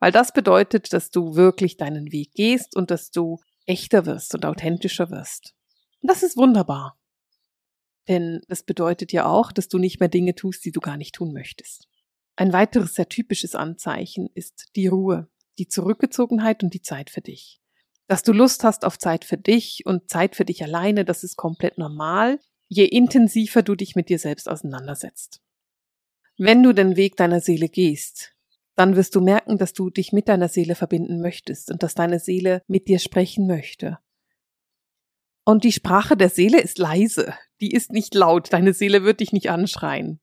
Weil 0.05 0.13
das 0.13 0.35
bedeutet, 0.35 0.93
dass 0.93 1.09
du 1.09 1.35
wirklich 1.35 1.79
deinen 1.79 2.13
Weg 2.13 2.35
gehst 2.35 2.77
und 2.77 2.91
dass 2.91 3.11
du 3.11 3.41
echter 3.65 4.05
wirst 4.05 4.35
und 4.35 4.45
authentischer 4.45 5.11
wirst. 5.11 5.55
Und 6.03 6.11
das 6.11 6.23
ist 6.23 6.37
wunderbar. 6.37 6.99
Denn 8.07 8.43
das 8.49 8.65
bedeutet 8.65 9.15
ja 9.15 9.25
auch, 9.25 9.51
dass 9.51 9.69
du 9.69 9.79
nicht 9.79 10.01
mehr 10.01 10.11
Dinge 10.11 10.35
tust, 10.35 10.63
die 10.67 10.73
du 10.73 10.81
gar 10.81 10.99
nicht 10.99 11.15
tun 11.15 11.33
möchtest. 11.33 11.89
Ein 12.37 12.53
weiteres 12.53 12.97
sehr 12.97 13.09
typisches 13.09 13.55
Anzeichen 13.55 14.29
ist 14.35 14.67
die 14.77 14.89
Ruhe, 14.89 15.31
die 15.57 15.69
Zurückgezogenheit 15.69 16.63
und 16.63 16.75
die 16.75 16.83
Zeit 16.83 17.09
für 17.09 17.23
dich. 17.23 17.63
Dass 18.07 18.23
du 18.23 18.35
Lust 18.35 18.63
hast 18.63 18.85
auf 18.85 18.99
Zeit 18.99 19.25
für 19.25 19.39
dich 19.39 19.87
und 19.87 20.11
Zeit 20.11 20.37
für 20.37 20.45
dich 20.45 20.63
alleine, 20.63 21.07
das 21.07 21.25
ist 21.25 21.37
komplett 21.37 21.79
normal, 21.79 22.41
je 22.69 22.85
intensiver 22.85 23.63
du 23.63 23.75
dich 23.75 23.97
mit 23.97 24.11
dir 24.11 24.19
selbst 24.19 24.51
auseinandersetzt. 24.51 25.41
Wenn 26.37 26.63
du 26.63 26.75
den 26.75 26.97
Weg 26.97 27.17
deiner 27.17 27.41
Seele 27.41 27.71
gehst, 27.71 28.34
dann 28.77 28.97
wirst 28.97 29.15
du 29.15 29.21
merken, 29.21 29.59
dass 29.59 29.73
du 29.73 29.91
dich 29.91 30.13
mit 30.13 30.29
deiner 30.29 30.49
Seele 30.49 30.75
verbinden 30.75 31.21
möchtest 31.21 31.71
und 31.71 31.83
dass 31.83 31.95
deine 31.95 32.19
Seele 32.19 32.63
mit 32.67 32.89
dir 32.89 32.99
sprechen 32.99 33.47
möchte. 33.47 33.99
Und 35.45 35.65
die 35.65 35.73
Sprache 35.73 36.17
der 36.17 36.31
Seele 36.31 36.61
ist 36.61 36.79
leise. 36.79 37.35
Die 37.61 37.71
ist 37.71 37.93
nicht 37.93 38.15
laut. 38.15 38.53
Deine 38.53 38.73
Seele 38.73 39.05
wird 39.05 39.21
dich 39.21 39.33
nicht 39.33 39.51
anschreien. 39.51 40.21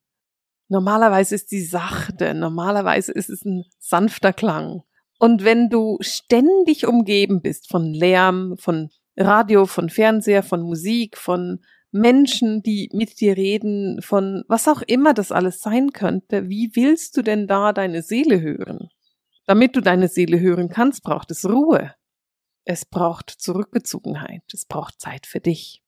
Normalerweise 0.67 1.35
ist 1.35 1.49
sie 1.49 1.63
sachte. 1.63 2.33
Normalerweise 2.33 3.11
ist 3.11 3.29
es 3.29 3.45
ein 3.45 3.65
sanfter 3.77 4.33
Klang. 4.33 4.83
Und 5.19 5.43
wenn 5.43 5.69
du 5.69 5.97
ständig 6.01 6.87
umgeben 6.87 7.41
bist 7.41 7.69
von 7.69 7.93
Lärm, 7.93 8.55
von 8.57 8.89
Radio, 9.15 9.67
von 9.67 9.89
Fernseher, 9.89 10.41
von 10.41 10.61
Musik, 10.61 11.17
von 11.17 11.59
Menschen, 11.91 12.63
die 12.63 12.89
mit 12.93 13.19
dir 13.19 13.35
reden, 13.35 14.01
von 14.01 14.43
was 14.47 14.67
auch 14.67 14.81
immer 14.81 15.13
das 15.13 15.31
alles 15.31 15.59
sein 15.59 15.91
könnte, 15.91 16.49
wie 16.49 16.75
willst 16.75 17.17
du 17.17 17.21
denn 17.21 17.47
da 17.47 17.73
deine 17.73 18.01
Seele 18.01 18.41
hören? 18.41 18.89
Damit 19.45 19.75
du 19.75 19.81
deine 19.81 20.07
Seele 20.07 20.39
hören 20.39 20.69
kannst, 20.69 21.03
braucht 21.03 21.31
es 21.31 21.47
Ruhe. 21.47 21.93
Es 22.63 22.85
braucht 22.85 23.29
Zurückgezogenheit. 23.29 24.43
Es 24.53 24.65
braucht 24.65 25.01
Zeit 25.01 25.25
für 25.25 25.39
dich. 25.39 25.81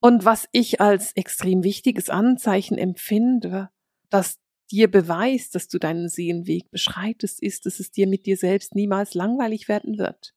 Und 0.00 0.24
was 0.24 0.48
ich 0.52 0.80
als 0.80 1.12
extrem 1.12 1.62
wichtiges 1.62 2.10
Anzeichen 2.10 2.76
empfinde, 2.76 3.70
dass 4.08 4.38
dir 4.70 4.90
beweist, 4.90 5.54
dass 5.54 5.68
du 5.68 5.78
deinen 5.78 6.08
Seelenweg 6.08 6.70
beschreitest, 6.70 7.42
ist, 7.42 7.66
dass 7.66 7.80
es 7.80 7.90
dir 7.90 8.06
mit 8.06 8.26
dir 8.26 8.36
selbst 8.36 8.74
niemals 8.74 9.14
langweilig 9.14 9.68
werden 9.68 9.98
wird. 9.98 10.34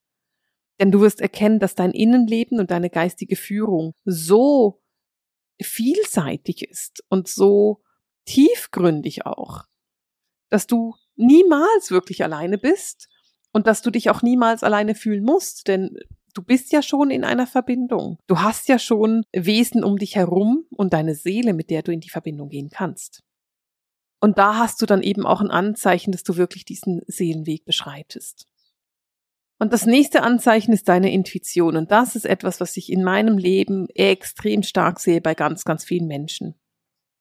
Denn 0.79 0.91
du 0.91 1.01
wirst 1.01 1.21
erkennen, 1.21 1.59
dass 1.59 1.75
dein 1.75 1.91
Innenleben 1.91 2.59
und 2.59 2.71
deine 2.71 2.89
geistige 2.89 3.35
Führung 3.35 3.93
so 4.05 4.81
vielseitig 5.61 6.67
ist 6.67 7.03
und 7.09 7.27
so 7.27 7.81
tiefgründig 8.25 9.25
auch, 9.25 9.65
dass 10.49 10.67
du 10.67 10.95
niemals 11.15 11.91
wirklich 11.91 12.23
alleine 12.23 12.57
bist 12.57 13.07
und 13.51 13.67
dass 13.67 13.81
du 13.81 13.91
dich 13.91 14.09
auch 14.09 14.21
niemals 14.21 14.63
alleine 14.63 14.95
fühlen 14.95 15.23
musst, 15.23 15.67
denn 15.67 15.97
du 16.33 16.41
bist 16.41 16.71
ja 16.71 16.81
schon 16.81 17.11
in 17.11 17.23
einer 17.23 17.47
Verbindung. 17.47 18.17
Du 18.27 18.39
hast 18.39 18.67
ja 18.67 18.79
schon 18.79 19.23
Wesen 19.31 19.83
um 19.83 19.97
dich 19.97 20.15
herum 20.15 20.65
und 20.71 20.93
deine 20.93 21.15
Seele, 21.15 21.53
mit 21.53 21.69
der 21.69 21.83
du 21.83 21.91
in 21.91 21.99
die 21.99 22.09
Verbindung 22.09 22.49
gehen 22.49 22.69
kannst. 22.69 23.23
Und 24.19 24.37
da 24.37 24.57
hast 24.57 24.81
du 24.81 24.85
dann 24.85 25.03
eben 25.03 25.25
auch 25.25 25.41
ein 25.41 25.51
Anzeichen, 25.51 26.11
dass 26.11 26.23
du 26.23 26.37
wirklich 26.37 26.65
diesen 26.65 27.01
Seelenweg 27.07 27.65
beschreitest. 27.65 28.47
Und 29.59 29.71
das 29.71 29.85
nächste 29.85 30.23
Anzeichen 30.23 30.73
ist 30.73 30.89
deine 30.89 31.11
Intuition. 31.11 31.77
Und 31.77 31.91
das 31.91 32.15
ist 32.15 32.25
etwas, 32.25 32.59
was 32.59 32.75
ich 32.75 32.91
in 32.91 33.03
meinem 33.03 33.37
Leben 33.37 33.87
extrem 33.89 34.63
stark 34.63 34.99
sehe 34.99 35.21
bei 35.21 35.35
ganz, 35.35 35.63
ganz 35.63 35.85
vielen 35.85 36.07
Menschen. 36.07 36.55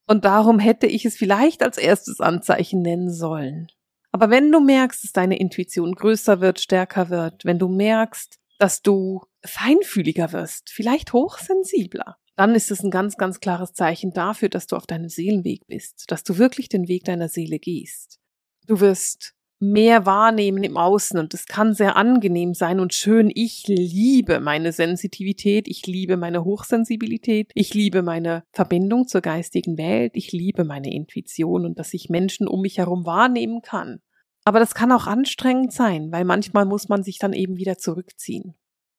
Und 0.06 0.24
darum 0.24 0.58
hätte 0.58 0.86
ich 0.86 1.04
es 1.04 1.16
vielleicht 1.16 1.62
als 1.62 1.78
erstes 1.78 2.20
Anzeichen 2.20 2.82
nennen 2.82 3.12
sollen. 3.12 3.68
Aber 4.10 4.28
wenn 4.28 4.52
du 4.52 4.60
merkst, 4.60 5.04
dass 5.04 5.12
deine 5.12 5.38
Intuition 5.38 5.94
größer 5.94 6.40
wird, 6.40 6.60
stärker 6.60 7.08
wird, 7.08 7.44
wenn 7.44 7.58
du 7.58 7.68
merkst, 7.68 8.38
dass 8.58 8.82
du 8.82 9.22
feinfühliger 9.44 10.32
wirst, 10.32 10.70
vielleicht 10.70 11.12
hochsensibler, 11.12 12.16
dann 12.36 12.54
ist 12.54 12.70
es 12.70 12.82
ein 12.82 12.90
ganz, 12.90 13.16
ganz 13.16 13.40
klares 13.40 13.72
Zeichen 13.72 14.12
dafür, 14.12 14.48
dass 14.48 14.66
du 14.66 14.76
auf 14.76 14.86
deinem 14.86 15.08
Seelenweg 15.08 15.66
bist, 15.66 16.10
dass 16.10 16.24
du 16.24 16.38
wirklich 16.38 16.68
den 16.68 16.88
Weg 16.88 17.04
deiner 17.04 17.28
Seele 17.28 17.58
gehst. 17.58 18.20
Du 18.66 18.80
wirst 18.80 19.34
mehr 19.62 20.06
wahrnehmen 20.06 20.64
im 20.64 20.76
Außen 20.76 21.18
und 21.18 21.32
es 21.34 21.46
kann 21.46 21.72
sehr 21.72 21.96
angenehm 21.96 22.52
sein 22.52 22.80
und 22.80 22.92
schön. 22.92 23.30
Ich 23.32 23.64
liebe 23.68 24.40
meine 24.40 24.72
Sensitivität, 24.72 25.68
ich 25.68 25.86
liebe 25.86 26.16
meine 26.16 26.44
Hochsensibilität, 26.44 27.52
ich 27.54 27.72
liebe 27.72 28.02
meine 28.02 28.42
Verbindung 28.52 29.06
zur 29.06 29.20
geistigen 29.20 29.78
Welt, 29.78 30.12
ich 30.16 30.32
liebe 30.32 30.64
meine 30.64 30.92
Intuition 30.92 31.64
und 31.64 31.78
dass 31.78 31.94
ich 31.94 32.10
Menschen 32.10 32.48
um 32.48 32.62
mich 32.62 32.78
herum 32.78 33.06
wahrnehmen 33.06 33.62
kann. 33.62 34.00
Aber 34.44 34.58
das 34.58 34.74
kann 34.74 34.90
auch 34.90 35.06
anstrengend 35.06 35.72
sein, 35.72 36.10
weil 36.10 36.24
manchmal 36.24 36.64
muss 36.64 36.88
man 36.88 37.04
sich 37.04 37.18
dann 37.18 37.32
eben 37.32 37.56
wieder 37.56 37.78
zurückziehen. 37.78 38.54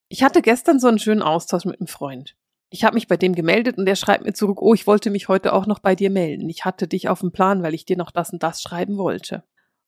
Ich 0.08 0.24
hatte 0.24 0.42
gestern 0.42 0.80
so 0.80 0.88
einen 0.88 1.00
schönen 1.00 1.22
Austausch 1.22 1.66
mit 1.66 1.80
einem 1.80 1.88
Freund 1.88 2.38
ich 2.74 2.84
habe 2.84 2.96
mich 2.96 3.08
bei 3.08 3.18
dem 3.18 3.36
gemeldet 3.36 3.78
und 3.78 3.86
der 3.86 3.96
schreibt 3.96 4.26
mir 4.26 4.34
zurück, 4.34 4.60
oh, 4.60 4.74
ich 4.74 4.88
wollte 4.88 5.12
mich 5.12 5.28
heute 5.28 5.54
auch 5.54 5.68
noch 5.68 5.78
bei 5.78 5.94
dir 5.94 6.10
melden. 6.10 6.50
Ich 6.50 6.66
hatte 6.66 6.88
dich 6.88 7.08
auf 7.08 7.20
dem 7.20 7.32
Plan, 7.32 7.62
weil 7.62 7.76
ich 7.76 7.86
dir 7.86 7.98
noch 7.98 8.10
das 8.10 8.34
und 8.34 8.42
das 8.42 8.64
schreiben 8.64 8.98
wollte. 8.98 9.44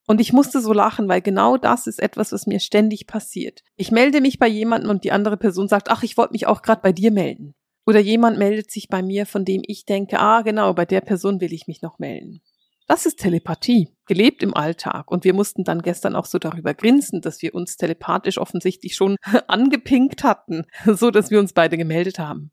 Und 0.06 0.20
ich 0.20 0.32
musste 0.32 0.60
so 0.60 0.72
lachen, 0.72 1.08
weil 1.08 1.20
genau 1.20 1.56
das 1.56 1.86
ist 1.86 2.00
etwas, 2.00 2.32
was 2.32 2.46
mir 2.46 2.60
ständig 2.60 3.06
passiert. 3.06 3.62
Ich 3.76 3.90
melde 3.90 4.20
mich 4.20 4.38
bei 4.38 4.46
jemandem 4.46 4.90
und 4.90 5.04
die 5.04 5.12
andere 5.12 5.36
Person 5.36 5.68
sagt, 5.68 5.90
ach, 5.90 6.02
ich 6.02 6.16
wollte 6.16 6.32
mich 6.32 6.46
auch 6.46 6.62
gerade 6.62 6.80
bei 6.80 6.92
dir 6.92 7.10
melden. 7.10 7.54
Oder 7.86 8.00
jemand 8.00 8.38
meldet 8.38 8.70
sich 8.70 8.88
bei 8.88 9.02
mir, 9.02 9.26
von 9.26 9.44
dem 9.44 9.62
ich 9.64 9.84
denke, 9.84 10.18
ah, 10.18 10.42
genau, 10.42 10.74
bei 10.74 10.84
der 10.84 11.00
Person 11.00 11.40
will 11.40 11.52
ich 11.52 11.66
mich 11.66 11.82
noch 11.82 11.98
melden. 11.98 12.40
Das 12.88 13.04
ist 13.04 13.18
Telepathie, 13.18 13.88
gelebt 14.06 14.44
im 14.44 14.54
Alltag. 14.54 15.10
Und 15.10 15.24
wir 15.24 15.34
mussten 15.34 15.64
dann 15.64 15.82
gestern 15.82 16.14
auch 16.14 16.26
so 16.26 16.38
darüber 16.38 16.72
grinsen, 16.72 17.20
dass 17.20 17.42
wir 17.42 17.54
uns 17.54 17.76
telepathisch 17.76 18.38
offensichtlich 18.38 18.94
schon 18.94 19.16
angepinkt 19.48 20.22
hatten, 20.22 20.66
so 20.86 21.10
dass 21.10 21.30
wir 21.30 21.40
uns 21.40 21.52
beide 21.52 21.76
gemeldet 21.76 22.18
haben. 22.18 22.52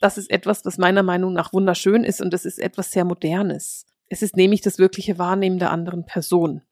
Das 0.00 0.18
ist 0.18 0.30
etwas, 0.30 0.64
was 0.64 0.78
meiner 0.78 1.02
Meinung 1.02 1.32
nach 1.32 1.52
wunderschön 1.52 2.02
ist 2.02 2.20
und 2.20 2.32
das 2.32 2.44
ist 2.44 2.58
etwas 2.58 2.90
sehr 2.90 3.04
Modernes. 3.04 3.86
Es 4.08 4.22
ist 4.22 4.36
nämlich 4.36 4.60
das 4.60 4.78
wirkliche 4.78 5.18
Wahrnehmen 5.18 5.58
der 5.58 5.70
anderen 5.70 6.04
Person. 6.04 6.62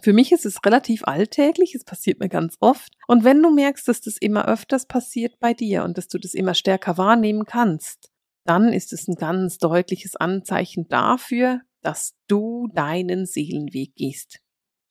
Für 0.00 0.12
mich 0.12 0.32
ist 0.32 0.46
es 0.46 0.64
relativ 0.64 1.04
alltäglich, 1.04 1.74
es 1.74 1.84
passiert 1.84 2.18
mir 2.18 2.28
ganz 2.28 2.56
oft. 2.60 2.92
Und 3.06 3.24
wenn 3.24 3.42
du 3.42 3.50
merkst, 3.50 3.86
dass 3.86 4.00
das 4.00 4.16
immer 4.16 4.46
öfters 4.46 4.86
passiert 4.86 5.38
bei 5.38 5.52
dir 5.52 5.84
und 5.84 5.98
dass 5.98 6.08
du 6.08 6.18
das 6.18 6.34
immer 6.34 6.54
stärker 6.54 6.96
wahrnehmen 6.96 7.44
kannst, 7.44 8.10
dann 8.44 8.72
ist 8.72 8.92
es 8.92 9.06
ein 9.06 9.14
ganz 9.14 9.58
deutliches 9.58 10.16
Anzeichen 10.16 10.88
dafür, 10.88 11.60
dass 11.82 12.14
du 12.26 12.68
deinen 12.74 13.26
Seelenweg 13.26 13.94
gehst. 13.94 14.40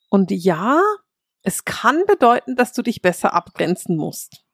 Und 0.10 0.32
ja, 0.32 0.82
es 1.42 1.66
kann 1.66 2.04
bedeuten, 2.06 2.56
dass 2.56 2.74
du 2.74 2.82
dich 2.82 3.02
besser 3.02 3.34
abgrenzen 3.34 3.98
musst. 3.98 4.46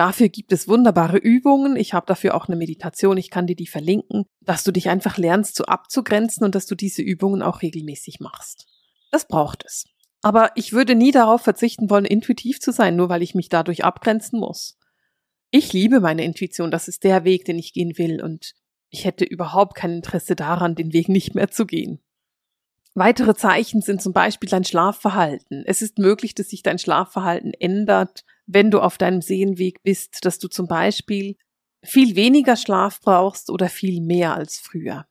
Dafür 0.00 0.30
gibt 0.30 0.50
es 0.50 0.66
wunderbare 0.66 1.18
Übungen. 1.18 1.76
Ich 1.76 1.92
habe 1.92 2.06
dafür 2.06 2.34
auch 2.34 2.48
eine 2.48 2.56
Meditation. 2.56 3.18
Ich 3.18 3.28
kann 3.28 3.46
dir 3.46 3.54
die 3.54 3.66
verlinken, 3.66 4.24
dass 4.40 4.64
du 4.64 4.72
dich 4.72 4.88
einfach 4.88 5.18
lernst 5.18 5.56
zu 5.56 5.66
abzugrenzen 5.66 6.42
und 6.42 6.54
dass 6.54 6.64
du 6.64 6.74
diese 6.74 7.02
Übungen 7.02 7.42
auch 7.42 7.60
regelmäßig 7.60 8.18
machst. 8.18 8.66
Das 9.10 9.28
braucht 9.28 9.62
es. 9.66 9.84
Aber 10.22 10.52
ich 10.54 10.72
würde 10.72 10.94
nie 10.94 11.12
darauf 11.12 11.42
verzichten 11.42 11.90
wollen, 11.90 12.06
intuitiv 12.06 12.60
zu 12.60 12.72
sein, 12.72 12.96
nur 12.96 13.10
weil 13.10 13.20
ich 13.20 13.34
mich 13.34 13.50
dadurch 13.50 13.84
abgrenzen 13.84 14.40
muss. 14.40 14.78
Ich 15.50 15.74
liebe 15.74 16.00
meine 16.00 16.24
Intuition. 16.24 16.70
Das 16.70 16.88
ist 16.88 17.04
der 17.04 17.24
Weg, 17.24 17.44
den 17.44 17.58
ich 17.58 17.74
gehen 17.74 17.98
will. 17.98 18.22
Und 18.22 18.54
ich 18.88 19.04
hätte 19.04 19.26
überhaupt 19.26 19.74
kein 19.74 19.92
Interesse 19.92 20.34
daran, 20.34 20.76
den 20.76 20.94
Weg 20.94 21.10
nicht 21.10 21.34
mehr 21.34 21.50
zu 21.50 21.66
gehen. 21.66 22.00
Weitere 22.94 23.34
Zeichen 23.34 23.82
sind 23.82 24.00
zum 24.00 24.14
Beispiel 24.14 24.48
dein 24.48 24.64
Schlafverhalten. 24.64 25.62
Es 25.66 25.82
ist 25.82 25.98
möglich, 25.98 26.34
dass 26.34 26.48
sich 26.48 26.62
dein 26.62 26.78
Schlafverhalten 26.78 27.52
ändert, 27.52 28.24
wenn 28.52 28.70
du 28.70 28.80
auf 28.80 28.98
deinem 28.98 29.22
Seelenweg 29.22 29.82
bist, 29.82 30.24
dass 30.24 30.38
du 30.38 30.48
zum 30.48 30.66
Beispiel 30.66 31.36
viel 31.84 32.16
weniger 32.16 32.56
Schlaf 32.56 33.00
brauchst 33.00 33.50
oder 33.50 33.68
viel 33.68 34.00
mehr 34.00 34.34
als 34.34 34.58
früher. 34.58 35.06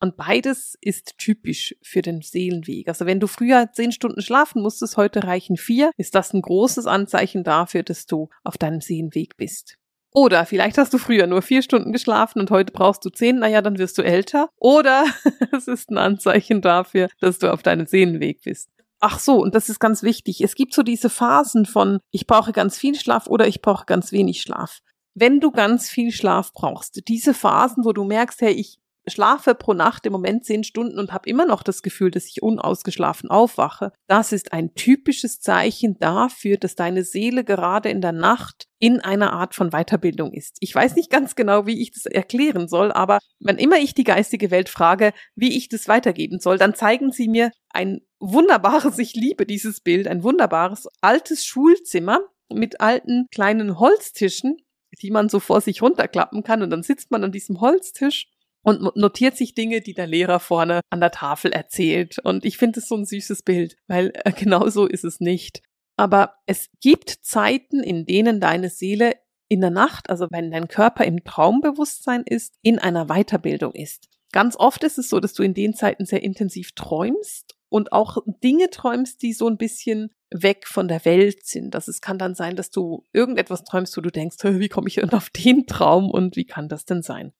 Und 0.00 0.16
beides 0.16 0.76
ist 0.80 1.18
typisch 1.18 1.74
für 1.82 2.02
den 2.02 2.22
Seelenweg. 2.22 2.88
Also 2.88 3.04
wenn 3.04 3.18
du 3.18 3.26
früher 3.26 3.70
zehn 3.72 3.90
Stunden 3.90 4.22
schlafen 4.22 4.62
musstest, 4.62 4.96
heute 4.96 5.24
reichen 5.24 5.56
vier, 5.56 5.90
ist 5.96 6.14
das 6.14 6.32
ein 6.32 6.40
großes 6.40 6.86
Anzeichen 6.86 7.42
dafür, 7.42 7.82
dass 7.82 8.06
du 8.06 8.28
auf 8.44 8.56
deinem 8.56 8.80
Seelenweg 8.80 9.36
bist. 9.36 9.76
Oder 10.12 10.46
vielleicht 10.46 10.78
hast 10.78 10.94
du 10.94 10.98
früher 10.98 11.26
nur 11.26 11.42
vier 11.42 11.62
Stunden 11.62 11.92
geschlafen 11.92 12.40
und 12.40 12.50
heute 12.50 12.72
brauchst 12.72 13.04
du 13.04 13.10
zehn, 13.10 13.40
naja, 13.40 13.60
dann 13.60 13.78
wirst 13.78 13.98
du 13.98 14.02
älter. 14.02 14.50
Oder 14.56 15.04
es 15.52 15.66
ist 15.66 15.90
ein 15.90 15.98
Anzeichen 15.98 16.62
dafür, 16.62 17.08
dass 17.20 17.38
du 17.38 17.52
auf 17.52 17.62
deinem 17.62 17.86
Seelenweg 17.86 18.42
bist. 18.44 18.70
Ach 19.00 19.18
so, 19.18 19.40
und 19.40 19.54
das 19.54 19.68
ist 19.68 19.78
ganz 19.78 20.02
wichtig. 20.02 20.40
Es 20.40 20.54
gibt 20.54 20.74
so 20.74 20.82
diese 20.82 21.08
Phasen 21.08 21.66
von, 21.66 22.00
ich 22.10 22.26
brauche 22.26 22.52
ganz 22.52 22.76
viel 22.76 22.96
Schlaf 22.96 23.28
oder 23.28 23.46
ich 23.46 23.62
brauche 23.62 23.86
ganz 23.86 24.10
wenig 24.10 24.42
Schlaf. 24.42 24.80
Wenn 25.14 25.40
du 25.40 25.50
ganz 25.50 25.88
viel 25.88 26.10
Schlaf 26.10 26.52
brauchst, 26.52 27.08
diese 27.08 27.34
Phasen, 27.34 27.84
wo 27.84 27.92
du 27.92 28.04
merkst, 28.04 28.40
hey, 28.40 28.52
ich 28.52 28.78
schlafe 29.10 29.54
pro 29.54 29.72
Nacht 29.72 30.06
im 30.06 30.12
Moment 30.12 30.44
zehn 30.44 30.64
Stunden 30.64 30.98
und 30.98 31.12
habe 31.12 31.28
immer 31.28 31.46
noch 31.46 31.62
das 31.62 31.82
Gefühl, 31.82 32.10
dass 32.10 32.26
ich 32.26 32.42
unausgeschlafen 32.42 33.30
aufwache, 33.30 33.92
das 34.06 34.32
ist 34.32 34.52
ein 34.52 34.74
typisches 34.74 35.40
Zeichen 35.40 35.98
dafür, 35.98 36.56
dass 36.56 36.74
deine 36.74 37.04
Seele 37.04 37.44
gerade 37.44 37.88
in 37.88 38.00
der 38.00 38.12
Nacht 38.12 38.66
in 38.78 39.00
einer 39.00 39.32
Art 39.32 39.54
von 39.54 39.70
Weiterbildung 39.70 40.32
ist. 40.32 40.56
Ich 40.60 40.74
weiß 40.74 40.94
nicht 40.94 41.10
ganz 41.10 41.34
genau, 41.36 41.66
wie 41.66 41.80
ich 41.80 41.92
das 41.92 42.06
erklären 42.06 42.68
soll, 42.68 42.92
aber 42.92 43.18
wenn 43.40 43.56
immer 43.56 43.78
ich 43.78 43.94
die 43.94 44.04
geistige 44.04 44.50
Welt 44.50 44.68
frage, 44.68 45.12
wie 45.34 45.56
ich 45.56 45.68
das 45.68 45.88
weitergeben 45.88 46.38
soll, 46.40 46.58
dann 46.58 46.74
zeigen 46.74 47.10
sie 47.12 47.28
mir 47.28 47.50
ein 47.70 48.00
wunderbares, 48.20 48.98
ich 48.98 49.14
liebe 49.14 49.46
dieses 49.46 49.80
Bild, 49.80 50.08
ein 50.08 50.22
wunderbares 50.22 50.88
altes 51.00 51.44
Schulzimmer 51.44 52.20
mit 52.52 52.80
alten 52.80 53.26
kleinen 53.30 53.78
Holztischen, 53.78 54.56
die 55.02 55.10
man 55.10 55.28
so 55.28 55.40
vor 55.40 55.60
sich 55.60 55.82
runterklappen 55.82 56.42
kann 56.42 56.62
und 56.62 56.70
dann 56.70 56.82
sitzt 56.82 57.10
man 57.10 57.24
an 57.24 57.32
diesem 57.32 57.60
Holztisch 57.60 58.28
und 58.62 58.96
notiert 58.96 59.36
sich 59.36 59.54
Dinge, 59.54 59.80
die 59.80 59.94
der 59.94 60.06
Lehrer 60.06 60.40
vorne 60.40 60.80
an 60.90 61.00
der 61.00 61.10
Tafel 61.10 61.52
erzählt. 61.52 62.18
Und 62.18 62.44
ich 62.44 62.58
finde 62.58 62.80
es 62.80 62.88
so 62.88 62.96
ein 62.96 63.04
süßes 63.04 63.42
Bild, 63.42 63.76
weil 63.86 64.12
äh, 64.24 64.32
genau 64.36 64.68
so 64.68 64.86
ist 64.86 65.04
es 65.04 65.20
nicht. 65.20 65.62
Aber 65.96 66.34
es 66.46 66.68
gibt 66.80 67.10
Zeiten, 67.22 67.82
in 67.82 68.06
denen 68.06 68.40
deine 68.40 68.70
Seele 68.70 69.14
in 69.48 69.60
der 69.60 69.70
Nacht, 69.70 70.10
also 70.10 70.26
wenn 70.30 70.50
dein 70.50 70.68
Körper 70.68 71.04
im 71.04 71.24
Traumbewusstsein 71.24 72.22
ist, 72.24 72.54
in 72.62 72.78
einer 72.78 73.06
Weiterbildung 73.06 73.72
ist. 73.72 74.08
Ganz 74.32 74.56
oft 74.56 74.84
ist 74.84 74.98
es 74.98 75.08
so, 75.08 75.20
dass 75.20 75.32
du 75.32 75.42
in 75.42 75.54
den 75.54 75.74
Zeiten 75.74 76.04
sehr 76.04 76.22
intensiv 76.22 76.72
träumst 76.72 77.57
und 77.68 77.92
auch 77.92 78.18
Dinge 78.42 78.70
träumst, 78.70 79.22
die 79.22 79.32
so 79.32 79.48
ein 79.48 79.56
bisschen 79.56 80.10
weg 80.30 80.66
von 80.66 80.88
der 80.88 81.04
Welt 81.04 81.46
sind. 81.46 81.74
Das 81.74 81.88
es 81.88 82.00
kann 82.00 82.18
dann 82.18 82.34
sein, 82.34 82.56
dass 82.56 82.70
du 82.70 83.04
irgendetwas 83.12 83.64
träumst, 83.64 83.96
wo 83.96 84.00
du 84.00 84.10
denkst, 84.10 84.36
wie 84.42 84.68
komme 84.68 84.88
ich 84.88 84.96
denn 84.96 85.12
auf 85.12 85.30
den 85.30 85.66
Traum 85.66 86.10
und 86.10 86.36
wie 86.36 86.44
kann 86.44 86.68
das 86.68 86.84
denn 86.84 87.02
sein? 87.02 87.32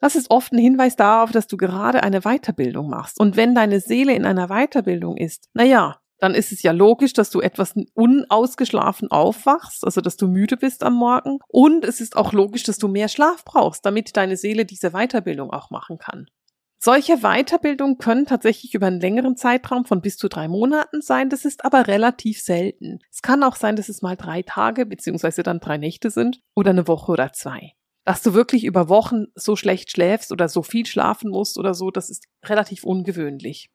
Das 0.00 0.16
ist 0.16 0.30
oft 0.30 0.52
ein 0.52 0.58
Hinweis 0.58 0.96
darauf, 0.96 1.30
dass 1.30 1.46
du 1.46 1.56
gerade 1.56 2.02
eine 2.02 2.22
Weiterbildung 2.22 2.90
machst. 2.90 3.20
Und 3.20 3.36
wenn 3.36 3.54
deine 3.54 3.78
Seele 3.78 4.12
in 4.14 4.24
einer 4.24 4.48
Weiterbildung 4.48 5.16
ist, 5.16 5.48
naja, 5.54 6.00
dann 6.18 6.34
ist 6.34 6.52
es 6.52 6.62
ja 6.62 6.70
logisch, 6.72 7.12
dass 7.12 7.30
du 7.30 7.40
etwas 7.40 7.74
unausgeschlafen 7.94 9.10
aufwachst, 9.10 9.84
also 9.84 10.00
dass 10.00 10.16
du 10.16 10.28
müde 10.28 10.56
bist 10.56 10.84
am 10.84 10.94
Morgen. 10.94 11.38
Und 11.48 11.84
es 11.84 12.00
ist 12.00 12.16
auch 12.16 12.32
logisch, 12.32 12.62
dass 12.62 12.78
du 12.78 12.88
mehr 12.88 13.08
Schlaf 13.08 13.44
brauchst, 13.44 13.84
damit 13.86 14.16
deine 14.16 14.36
Seele 14.36 14.64
diese 14.64 14.90
Weiterbildung 14.90 15.52
auch 15.52 15.70
machen 15.70 15.98
kann. 15.98 16.26
Solche 16.84 17.18
Weiterbildungen 17.18 17.98
können 17.98 18.26
tatsächlich 18.26 18.74
über 18.74 18.88
einen 18.88 18.98
längeren 18.98 19.36
Zeitraum 19.36 19.84
von 19.84 20.00
bis 20.00 20.16
zu 20.16 20.28
drei 20.28 20.48
Monaten 20.48 21.00
sein. 21.00 21.30
Das 21.30 21.44
ist 21.44 21.64
aber 21.64 21.86
relativ 21.86 22.40
selten. 22.40 22.98
Es 23.08 23.22
kann 23.22 23.44
auch 23.44 23.54
sein, 23.54 23.76
dass 23.76 23.88
es 23.88 24.02
mal 24.02 24.16
drei 24.16 24.42
Tage 24.42 24.84
beziehungsweise 24.84 25.44
dann 25.44 25.60
drei 25.60 25.78
Nächte 25.78 26.10
sind 26.10 26.40
oder 26.56 26.70
eine 26.70 26.88
Woche 26.88 27.12
oder 27.12 27.32
zwei. 27.32 27.74
Dass 28.04 28.20
du 28.20 28.34
wirklich 28.34 28.64
über 28.64 28.88
Wochen 28.88 29.26
so 29.36 29.54
schlecht 29.54 29.92
schläfst 29.92 30.32
oder 30.32 30.48
so 30.48 30.64
viel 30.64 30.84
schlafen 30.84 31.30
musst 31.30 31.56
oder 31.56 31.72
so, 31.72 31.92
das 31.92 32.10
ist 32.10 32.24
relativ 32.44 32.82
ungewöhnlich. 32.82 33.70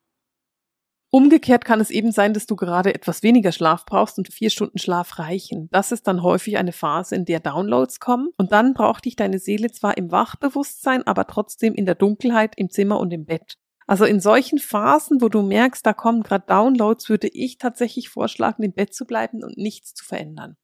Umgekehrt 1.10 1.64
kann 1.64 1.80
es 1.80 1.90
eben 1.90 2.12
sein, 2.12 2.34
dass 2.34 2.44
du 2.44 2.54
gerade 2.54 2.94
etwas 2.94 3.22
weniger 3.22 3.50
Schlaf 3.50 3.86
brauchst 3.86 4.18
und 4.18 4.32
vier 4.32 4.50
Stunden 4.50 4.78
Schlaf 4.78 5.18
reichen. 5.18 5.68
Das 5.72 5.90
ist 5.90 6.06
dann 6.06 6.22
häufig 6.22 6.58
eine 6.58 6.72
Phase, 6.72 7.14
in 7.14 7.24
der 7.24 7.40
Downloads 7.40 7.98
kommen 7.98 8.28
und 8.36 8.52
dann 8.52 8.74
braucht 8.74 9.06
dich 9.06 9.16
deine 9.16 9.38
Seele 9.38 9.70
zwar 9.72 9.96
im 9.96 10.10
Wachbewusstsein, 10.10 11.06
aber 11.06 11.26
trotzdem 11.26 11.74
in 11.74 11.86
der 11.86 11.94
Dunkelheit 11.94 12.54
im 12.58 12.68
Zimmer 12.68 13.00
und 13.00 13.10
im 13.12 13.24
Bett. 13.24 13.56
Also 13.86 14.04
in 14.04 14.20
solchen 14.20 14.58
Phasen, 14.58 15.22
wo 15.22 15.30
du 15.30 15.40
merkst, 15.40 15.84
da 15.86 15.94
kommen 15.94 16.22
gerade 16.22 16.44
Downloads, 16.46 17.08
würde 17.08 17.28
ich 17.28 17.56
tatsächlich 17.56 18.10
vorschlagen, 18.10 18.62
im 18.62 18.74
Bett 18.74 18.92
zu 18.92 19.06
bleiben 19.06 19.42
und 19.42 19.56
nichts 19.56 19.94
zu 19.94 20.04
verändern. 20.04 20.58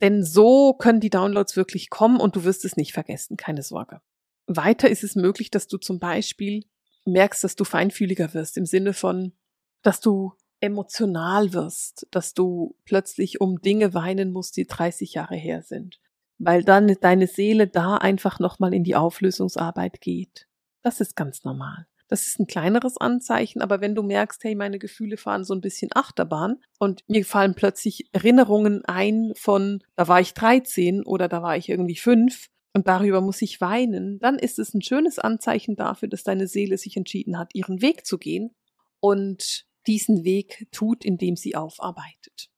Denn 0.00 0.24
so 0.24 0.74
können 0.74 0.98
die 0.98 1.10
Downloads 1.10 1.54
wirklich 1.54 1.88
kommen 1.88 2.18
und 2.18 2.34
du 2.34 2.42
wirst 2.42 2.64
es 2.64 2.76
nicht 2.76 2.92
vergessen, 2.92 3.36
keine 3.36 3.62
Sorge. 3.62 4.00
Weiter 4.48 4.88
ist 4.88 5.04
es 5.04 5.14
möglich, 5.14 5.52
dass 5.52 5.68
du 5.68 5.78
zum 5.78 6.00
Beispiel 6.00 6.64
merkst, 7.04 7.44
dass 7.44 7.54
du 7.54 7.62
feinfühliger 7.62 8.34
wirst 8.34 8.56
im 8.56 8.66
Sinne 8.66 8.92
von, 8.92 9.34
dass 9.82 10.00
du 10.00 10.32
emotional 10.60 11.52
wirst, 11.52 12.06
dass 12.10 12.34
du 12.34 12.76
plötzlich 12.84 13.40
um 13.40 13.60
Dinge 13.60 13.94
weinen 13.94 14.32
musst, 14.32 14.56
die 14.56 14.66
30 14.66 15.14
Jahre 15.14 15.36
her 15.36 15.62
sind, 15.62 16.00
weil 16.38 16.64
dann 16.64 16.96
deine 17.00 17.26
Seele 17.26 17.68
da 17.68 17.96
einfach 17.96 18.40
nochmal 18.40 18.74
in 18.74 18.84
die 18.84 18.96
Auflösungsarbeit 18.96 20.00
geht. 20.00 20.48
Das 20.82 21.00
ist 21.00 21.16
ganz 21.16 21.44
normal. 21.44 21.86
Das 22.08 22.26
ist 22.26 22.40
ein 22.40 22.46
kleineres 22.46 22.96
Anzeichen, 22.96 23.60
aber 23.60 23.82
wenn 23.82 23.94
du 23.94 24.02
merkst, 24.02 24.42
hey, 24.42 24.54
meine 24.54 24.78
Gefühle 24.78 25.18
fahren 25.18 25.44
so 25.44 25.54
ein 25.54 25.60
bisschen 25.60 25.90
Achterbahn 25.94 26.56
und 26.78 27.04
mir 27.06 27.24
fallen 27.24 27.54
plötzlich 27.54 28.08
Erinnerungen 28.12 28.82
ein 28.86 29.32
von, 29.36 29.82
da 29.94 30.08
war 30.08 30.20
ich 30.20 30.32
13 30.32 31.04
oder 31.04 31.28
da 31.28 31.42
war 31.42 31.56
ich 31.58 31.68
irgendwie 31.68 31.96
fünf 31.96 32.46
und 32.72 32.88
darüber 32.88 33.20
muss 33.20 33.42
ich 33.42 33.60
weinen, 33.60 34.18
dann 34.20 34.38
ist 34.38 34.58
es 34.58 34.72
ein 34.72 34.80
schönes 34.80 35.18
Anzeichen 35.18 35.76
dafür, 35.76 36.08
dass 36.08 36.22
deine 36.22 36.48
Seele 36.48 36.78
sich 36.78 36.96
entschieden 36.96 37.38
hat, 37.38 37.54
ihren 37.54 37.82
Weg 37.82 38.06
zu 38.06 38.16
gehen 38.16 38.54
und 39.00 39.66
diesen 39.88 40.22
Weg 40.24 40.68
tut, 40.70 41.04
indem 41.04 41.34
sie 41.34 41.56
aufarbeitet. 41.56 42.50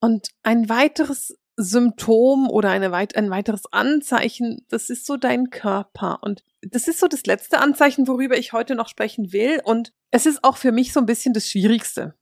Und 0.00 0.30
ein 0.42 0.68
weiteres 0.68 1.38
Symptom 1.56 2.48
oder 2.48 2.70
eine 2.70 2.90
weit, 2.90 3.14
ein 3.14 3.30
weiteres 3.30 3.64
Anzeichen, 3.70 4.66
das 4.68 4.90
ist 4.90 5.06
so 5.06 5.16
dein 5.16 5.50
Körper. 5.50 6.18
Und 6.22 6.42
das 6.62 6.88
ist 6.88 6.98
so 6.98 7.06
das 7.06 7.24
letzte 7.26 7.58
Anzeichen, 7.58 8.08
worüber 8.08 8.36
ich 8.36 8.52
heute 8.52 8.74
noch 8.74 8.88
sprechen 8.88 9.32
will. 9.32 9.60
Und 9.64 9.92
es 10.10 10.26
ist 10.26 10.42
auch 10.42 10.56
für 10.56 10.72
mich 10.72 10.92
so 10.92 11.00
ein 11.00 11.06
bisschen 11.06 11.34
das 11.34 11.48
Schwierigste. 11.48 12.14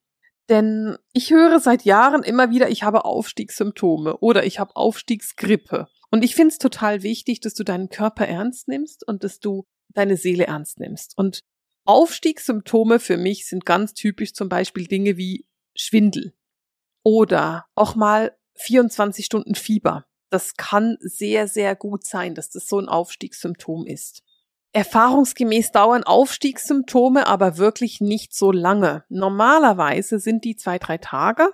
Denn 0.49 0.99
ich 1.13 1.31
höre 1.31 1.61
seit 1.61 1.85
Jahren 1.85 2.25
immer 2.25 2.51
wieder, 2.51 2.69
ich 2.69 2.83
habe 2.83 3.05
Aufstiegssymptome 3.05 4.19
oder 4.19 4.45
ich 4.45 4.59
habe 4.59 4.75
Aufstiegsgrippe. 4.75 5.87
Und 6.11 6.25
ich 6.25 6.35
finde 6.35 6.49
es 6.49 6.59
total 6.59 7.05
wichtig, 7.05 7.41
dass 7.41 7.55
du 7.55 7.63
deinen 7.63 7.89
Körper 7.89 8.27
ernst 8.27 8.67
nimmst 8.67 9.07
und 9.07 9.23
dass 9.23 9.39
du 9.39 9.65
deine 9.95 10.17
Seele 10.17 10.49
ernst 10.49 10.81
nimmst. 10.81 11.17
Und 11.17 11.45
Aufstiegssymptome 11.85 13.01
für 13.01 13.17
mich 13.17 13.47
sind 13.47 13.67
ganz 13.67 13.95
typisch 13.95 14.35
zum 14.35 14.49
Beispiel 14.49 14.87
Dinge 14.87 15.17
wie 15.17 15.47
Schwindel 15.75 16.35
oder 17.03 17.67
auch 17.75 17.95
mal 17.95 18.37
24 18.57 19.25
Stunden 19.25 19.55
Fieber. 19.55 20.07
Das 20.29 20.55
kann 20.57 20.97
sehr, 21.01 21.49
sehr 21.49 21.75
gut 21.75 22.05
sein, 22.05 22.35
dass 22.35 22.51
das 22.51 22.69
so 22.69 22.79
ein 22.79 22.89
Aufstiegssymptom 22.89 23.87
ist. 23.87 24.23
Erfahrungsgemäß 24.73 25.73
dauern 25.73 26.05
Aufstiegssymptome 26.05 27.27
aber 27.27 27.57
wirklich 27.57 28.01
nicht 28.01 28.35
so 28.35 28.53
lange. 28.53 29.05
Normalerweise 29.09 30.21
sind 30.21 30.45
die 30.45 30.55
zwei, 30.55 30.79
drei 30.79 30.99
Tage 30.99 31.49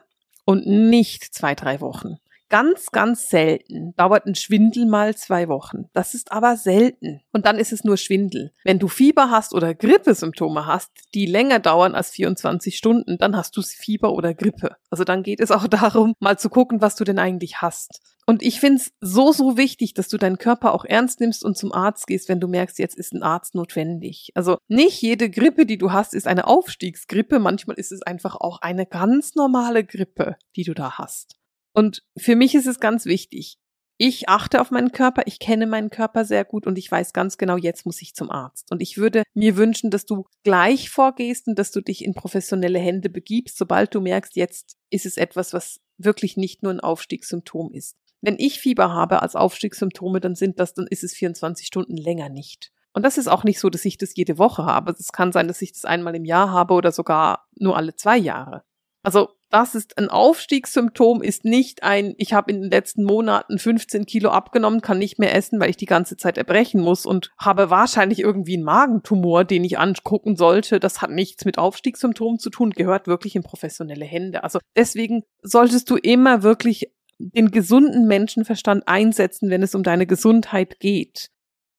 und 0.44 0.66
nicht 0.66 1.34
zwei, 1.34 1.54
drei 1.54 1.80
Wochen. 1.80 2.18
Ganz, 2.48 2.92
ganz 2.92 3.28
selten 3.28 3.92
dauert 3.96 4.26
ein 4.26 4.36
Schwindel 4.36 4.86
mal 4.86 5.16
zwei 5.16 5.48
Wochen. 5.48 5.90
Das 5.92 6.14
ist 6.14 6.30
aber 6.30 6.56
selten. 6.56 7.20
Und 7.32 7.44
dann 7.44 7.58
ist 7.58 7.72
es 7.72 7.82
nur 7.82 7.96
Schwindel. 7.96 8.52
Wenn 8.62 8.78
du 8.78 8.86
Fieber 8.86 9.30
hast 9.30 9.52
oder 9.52 9.74
Grippesymptome 9.74 10.64
hast, 10.64 10.90
die 11.14 11.26
länger 11.26 11.58
dauern 11.58 11.96
als 11.96 12.10
24 12.10 12.76
Stunden, 12.76 13.18
dann 13.18 13.36
hast 13.36 13.56
du 13.56 13.62
Fieber 13.62 14.12
oder 14.12 14.32
Grippe. 14.32 14.76
Also 14.90 15.02
dann 15.02 15.24
geht 15.24 15.40
es 15.40 15.50
auch 15.50 15.66
darum, 15.68 16.14
mal 16.20 16.38
zu 16.38 16.48
gucken, 16.48 16.80
was 16.80 16.94
du 16.94 17.02
denn 17.02 17.18
eigentlich 17.18 17.62
hast. 17.62 18.00
Und 18.26 18.42
ich 18.42 18.60
finde 18.60 18.82
es 18.82 18.92
so, 19.00 19.32
so 19.32 19.56
wichtig, 19.56 19.94
dass 19.94 20.08
du 20.08 20.16
deinen 20.16 20.38
Körper 20.38 20.72
auch 20.72 20.84
ernst 20.84 21.20
nimmst 21.20 21.44
und 21.44 21.56
zum 21.56 21.72
Arzt 21.72 22.06
gehst, 22.06 22.28
wenn 22.28 22.40
du 22.40 22.48
merkst, 22.48 22.78
jetzt 22.78 22.96
ist 22.96 23.12
ein 23.12 23.22
Arzt 23.22 23.54
notwendig. 23.54 24.30
Also 24.34 24.58
nicht 24.68 25.00
jede 25.00 25.30
Grippe, 25.30 25.64
die 25.64 25.78
du 25.78 25.92
hast, 25.92 26.12
ist 26.12 26.26
eine 26.26 26.46
Aufstiegsgrippe. 26.46 27.38
Manchmal 27.38 27.76
ist 27.76 27.92
es 27.92 28.02
einfach 28.02 28.36
auch 28.36 28.60
eine 28.60 28.84
ganz 28.86 29.34
normale 29.36 29.84
Grippe, 29.84 30.36
die 30.56 30.64
du 30.64 30.74
da 30.74 30.98
hast. 30.98 31.36
Und 31.76 32.02
für 32.16 32.36
mich 32.36 32.54
ist 32.54 32.66
es 32.66 32.80
ganz 32.80 33.04
wichtig. 33.04 33.58
Ich 33.98 34.30
achte 34.30 34.62
auf 34.62 34.70
meinen 34.70 34.92
Körper, 34.92 35.22
ich 35.26 35.38
kenne 35.38 35.66
meinen 35.66 35.90
Körper 35.90 36.24
sehr 36.24 36.44
gut 36.46 36.66
und 36.66 36.78
ich 36.78 36.90
weiß 36.90 37.12
ganz 37.12 37.36
genau, 37.36 37.58
jetzt 37.58 37.84
muss 37.84 38.00
ich 38.00 38.14
zum 38.14 38.30
Arzt. 38.30 38.70
Und 38.72 38.80
ich 38.80 38.96
würde 38.96 39.24
mir 39.34 39.58
wünschen, 39.58 39.90
dass 39.90 40.06
du 40.06 40.24
gleich 40.42 40.88
vorgehst 40.88 41.48
und 41.48 41.58
dass 41.58 41.72
du 41.72 41.82
dich 41.82 42.02
in 42.02 42.14
professionelle 42.14 42.78
Hände 42.78 43.10
begibst, 43.10 43.58
sobald 43.58 43.94
du 43.94 44.00
merkst, 44.00 44.36
jetzt 44.36 44.78
ist 44.88 45.04
es 45.04 45.18
etwas, 45.18 45.52
was 45.52 45.80
wirklich 45.98 46.38
nicht 46.38 46.62
nur 46.62 46.72
ein 46.72 46.80
Aufstiegssymptom 46.80 47.72
ist. 47.72 47.96
Wenn 48.22 48.36
ich 48.38 48.58
Fieber 48.58 48.94
habe 48.94 49.20
als 49.20 49.36
Aufstiegssymptome, 49.36 50.20
dann 50.20 50.34
sind 50.34 50.58
das, 50.58 50.72
dann 50.72 50.86
ist 50.86 51.04
es 51.04 51.12
24 51.12 51.66
Stunden 51.66 51.98
länger 51.98 52.30
nicht. 52.30 52.72
Und 52.94 53.02
das 53.02 53.18
ist 53.18 53.28
auch 53.28 53.44
nicht 53.44 53.60
so, 53.60 53.68
dass 53.68 53.84
ich 53.84 53.98
das 53.98 54.16
jede 54.16 54.38
Woche 54.38 54.64
habe. 54.64 54.94
Es 54.98 55.12
kann 55.12 55.30
sein, 55.30 55.46
dass 55.46 55.60
ich 55.60 55.74
das 55.74 55.84
einmal 55.84 56.14
im 56.14 56.24
Jahr 56.24 56.50
habe 56.50 56.72
oder 56.72 56.90
sogar 56.90 57.46
nur 57.58 57.76
alle 57.76 57.96
zwei 57.96 58.16
Jahre. 58.16 58.64
Also 59.02 59.35
das 59.50 59.74
ist 59.74 59.96
ein 59.98 60.08
Aufstiegssymptom, 60.08 61.22
ist 61.22 61.44
nicht 61.44 61.82
ein, 61.82 62.14
ich 62.18 62.32
habe 62.32 62.50
in 62.50 62.62
den 62.62 62.70
letzten 62.70 63.04
Monaten 63.04 63.58
15 63.58 64.04
Kilo 64.06 64.30
abgenommen, 64.30 64.80
kann 64.80 64.98
nicht 64.98 65.18
mehr 65.18 65.34
essen, 65.34 65.60
weil 65.60 65.70
ich 65.70 65.76
die 65.76 65.86
ganze 65.86 66.16
Zeit 66.16 66.36
erbrechen 66.36 66.80
muss 66.80 67.06
und 67.06 67.30
habe 67.38 67.70
wahrscheinlich 67.70 68.20
irgendwie 68.20 68.54
einen 68.54 68.64
Magentumor, 68.64 69.44
den 69.44 69.64
ich 69.64 69.78
angucken 69.78 70.36
sollte. 70.36 70.80
Das 70.80 71.00
hat 71.00 71.10
nichts 71.10 71.44
mit 71.44 71.58
Aufstiegssymptomen 71.58 72.38
zu 72.38 72.50
tun, 72.50 72.70
gehört 72.70 73.06
wirklich 73.06 73.36
in 73.36 73.42
professionelle 73.42 74.04
Hände. 74.04 74.42
Also 74.42 74.58
deswegen 74.76 75.22
solltest 75.42 75.88
du 75.90 75.96
immer 75.96 76.42
wirklich 76.42 76.92
den 77.18 77.50
gesunden 77.50 78.06
Menschenverstand 78.06 78.86
einsetzen, 78.88 79.48
wenn 79.48 79.62
es 79.62 79.74
um 79.74 79.82
deine 79.82 80.06
Gesundheit 80.06 80.80
geht. 80.80 81.30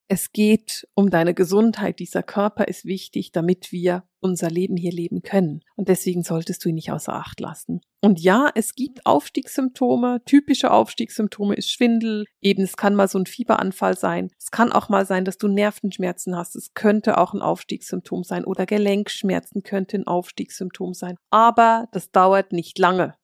Es 0.08 0.32
geht 0.32 0.88
um 0.94 1.10
deine 1.10 1.34
Gesundheit. 1.34 2.00
Dieser 2.00 2.24
Körper 2.24 2.68
ist 2.68 2.86
wichtig, 2.86 3.34
damit 3.34 3.72
wir 3.72 4.07
unser 4.20 4.50
Leben 4.50 4.78
hier 4.78 4.92
leben 4.92 5.22
können. 5.22 5.62
Und 5.76 5.90
deswegen 5.90 6.24
solltest 6.24 6.64
du 6.64 6.70
ihn 6.70 6.76
nicht 6.76 6.92
außer 6.92 7.14
Acht 7.14 7.40
lassen. 7.40 7.82
Und 8.02 8.20
ja, 8.20 8.50
es 8.56 8.76
gibt 8.76 9.06
Aufstiegssymptome. 9.06 10.22
Typische 10.26 10.72
Aufstiegssymptome 10.72 11.56
ist 11.56 11.72
Schwindel. 11.72 12.26
Eben, 12.42 12.64
es 12.64 12.78
kann 12.78 12.96
mal 12.96 13.08
so 13.08 13.20
ein 13.20 13.26
Fieberanfall 13.26 13.98
sein. 13.98 14.32
Es 14.38 14.52
kann 14.52 14.72
auch 14.72 14.90
mal 14.90 15.06
sein, 15.06 15.26
dass 15.26 15.38
du 15.38 15.48
Nervenschmerzen 15.48 16.36
hast. 16.36 16.56
Es 16.56 16.74
könnte 16.74 17.18
auch 17.18 17.34
ein 17.34 17.42
Aufstiegssymptom 17.42 18.24
sein. 18.24 18.46
Oder 18.46 18.66
Gelenkschmerzen 18.66 19.64
könnte 19.64 19.98
ein 19.98 20.08
Aufstiegssymptom 20.08 20.94
sein. 20.94 21.18
Aber 21.30 21.88
das 21.92 22.12
dauert 22.12 22.52
nicht 22.52 22.78
lange. 22.78 23.16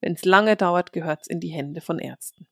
Wenn 0.00 0.14
es 0.14 0.24
lange 0.24 0.56
dauert, 0.56 0.92
gehört 0.92 1.22
es 1.22 1.28
in 1.28 1.40
die 1.40 1.48
Hände 1.48 1.80
von 1.80 1.98
Ärzten. 1.98 2.46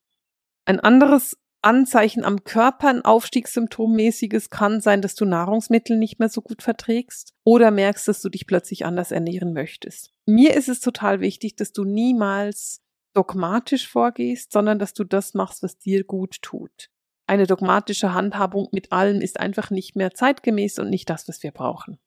Ein 0.66 0.80
anderes 0.80 1.38
Anzeichen 1.68 2.24
am 2.24 2.44
Körper, 2.44 2.88
ein 2.88 3.04
Aufstiegssymptommäßiges 3.04 4.48
kann 4.48 4.80
sein, 4.80 5.02
dass 5.02 5.14
du 5.14 5.26
Nahrungsmittel 5.26 5.98
nicht 5.98 6.18
mehr 6.18 6.30
so 6.30 6.40
gut 6.40 6.62
verträgst 6.62 7.34
oder 7.44 7.70
merkst, 7.70 8.08
dass 8.08 8.22
du 8.22 8.30
dich 8.30 8.46
plötzlich 8.46 8.86
anders 8.86 9.12
ernähren 9.12 9.52
möchtest. 9.52 10.14
Mir 10.24 10.54
ist 10.54 10.70
es 10.70 10.80
total 10.80 11.20
wichtig, 11.20 11.56
dass 11.56 11.72
du 11.72 11.84
niemals 11.84 12.80
dogmatisch 13.12 13.86
vorgehst, 13.86 14.50
sondern 14.50 14.78
dass 14.78 14.94
du 14.94 15.04
das 15.04 15.34
machst, 15.34 15.62
was 15.62 15.76
dir 15.76 16.04
gut 16.04 16.40
tut. 16.40 16.88
Eine 17.26 17.46
dogmatische 17.46 18.14
Handhabung 18.14 18.68
mit 18.72 18.90
allem 18.90 19.20
ist 19.20 19.38
einfach 19.38 19.68
nicht 19.68 19.94
mehr 19.94 20.14
zeitgemäß 20.14 20.78
und 20.78 20.88
nicht 20.88 21.10
das, 21.10 21.28
was 21.28 21.42
wir 21.42 21.50
brauchen. 21.50 21.98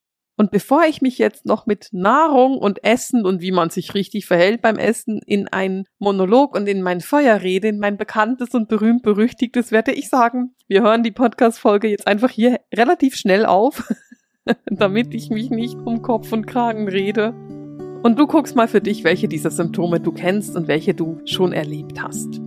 Und 0.42 0.50
bevor 0.50 0.82
ich 0.88 1.00
mich 1.00 1.18
jetzt 1.18 1.46
noch 1.46 1.66
mit 1.66 1.90
Nahrung 1.92 2.58
und 2.58 2.82
Essen 2.82 3.24
und 3.24 3.42
wie 3.42 3.52
man 3.52 3.70
sich 3.70 3.94
richtig 3.94 4.26
verhält 4.26 4.60
beim 4.60 4.76
Essen 4.76 5.20
in 5.24 5.46
einen 5.46 5.84
Monolog 6.00 6.56
und 6.56 6.66
in 6.66 6.82
mein 6.82 7.00
Feuer 7.00 7.42
rede, 7.42 7.68
in 7.68 7.78
mein 7.78 7.96
bekanntes 7.96 8.50
und 8.50 8.68
berühmt 8.68 9.04
berüchtigtes, 9.04 9.70
werde 9.70 9.92
ich 9.92 10.08
sagen, 10.08 10.56
wir 10.66 10.82
hören 10.82 11.04
die 11.04 11.12
Podcast-Folge 11.12 11.86
jetzt 11.86 12.08
einfach 12.08 12.30
hier 12.30 12.58
relativ 12.74 13.14
schnell 13.14 13.46
auf, 13.46 13.88
damit 14.66 15.14
ich 15.14 15.30
mich 15.30 15.50
nicht 15.50 15.76
um 15.76 16.02
Kopf 16.02 16.32
und 16.32 16.46
Kragen 16.46 16.88
rede. 16.88 17.34
Und 18.02 18.18
du 18.18 18.26
guckst 18.26 18.56
mal 18.56 18.66
für 18.66 18.80
dich, 18.80 19.04
welche 19.04 19.28
dieser 19.28 19.52
Symptome 19.52 20.00
du 20.00 20.10
kennst 20.10 20.56
und 20.56 20.66
welche 20.66 20.92
du 20.92 21.20
schon 21.24 21.52
erlebt 21.52 22.02
hast. 22.02 22.40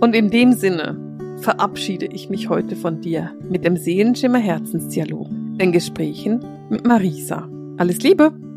Und 0.00 0.14
in 0.14 0.28
dem 0.28 0.52
Sinne 0.52 1.38
verabschiede 1.38 2.04
ich 2.04 2.28
mich 2.28 2.50
heute 2.50 2.76
von 2.76 3.00
dir 3.00 3.32
mit 3.48 3.64
dem 3.64 3.78
Seelenschimmer 3.78 4.38
Herzensdialog, 4.38 5.28
den 5.30 5.72
Gesprächen 5.72 6.44
mit 6.72 6.86
Marisa. 6.86 7.48
Alles 7.76 8.02
Liebe! 8.02 8.51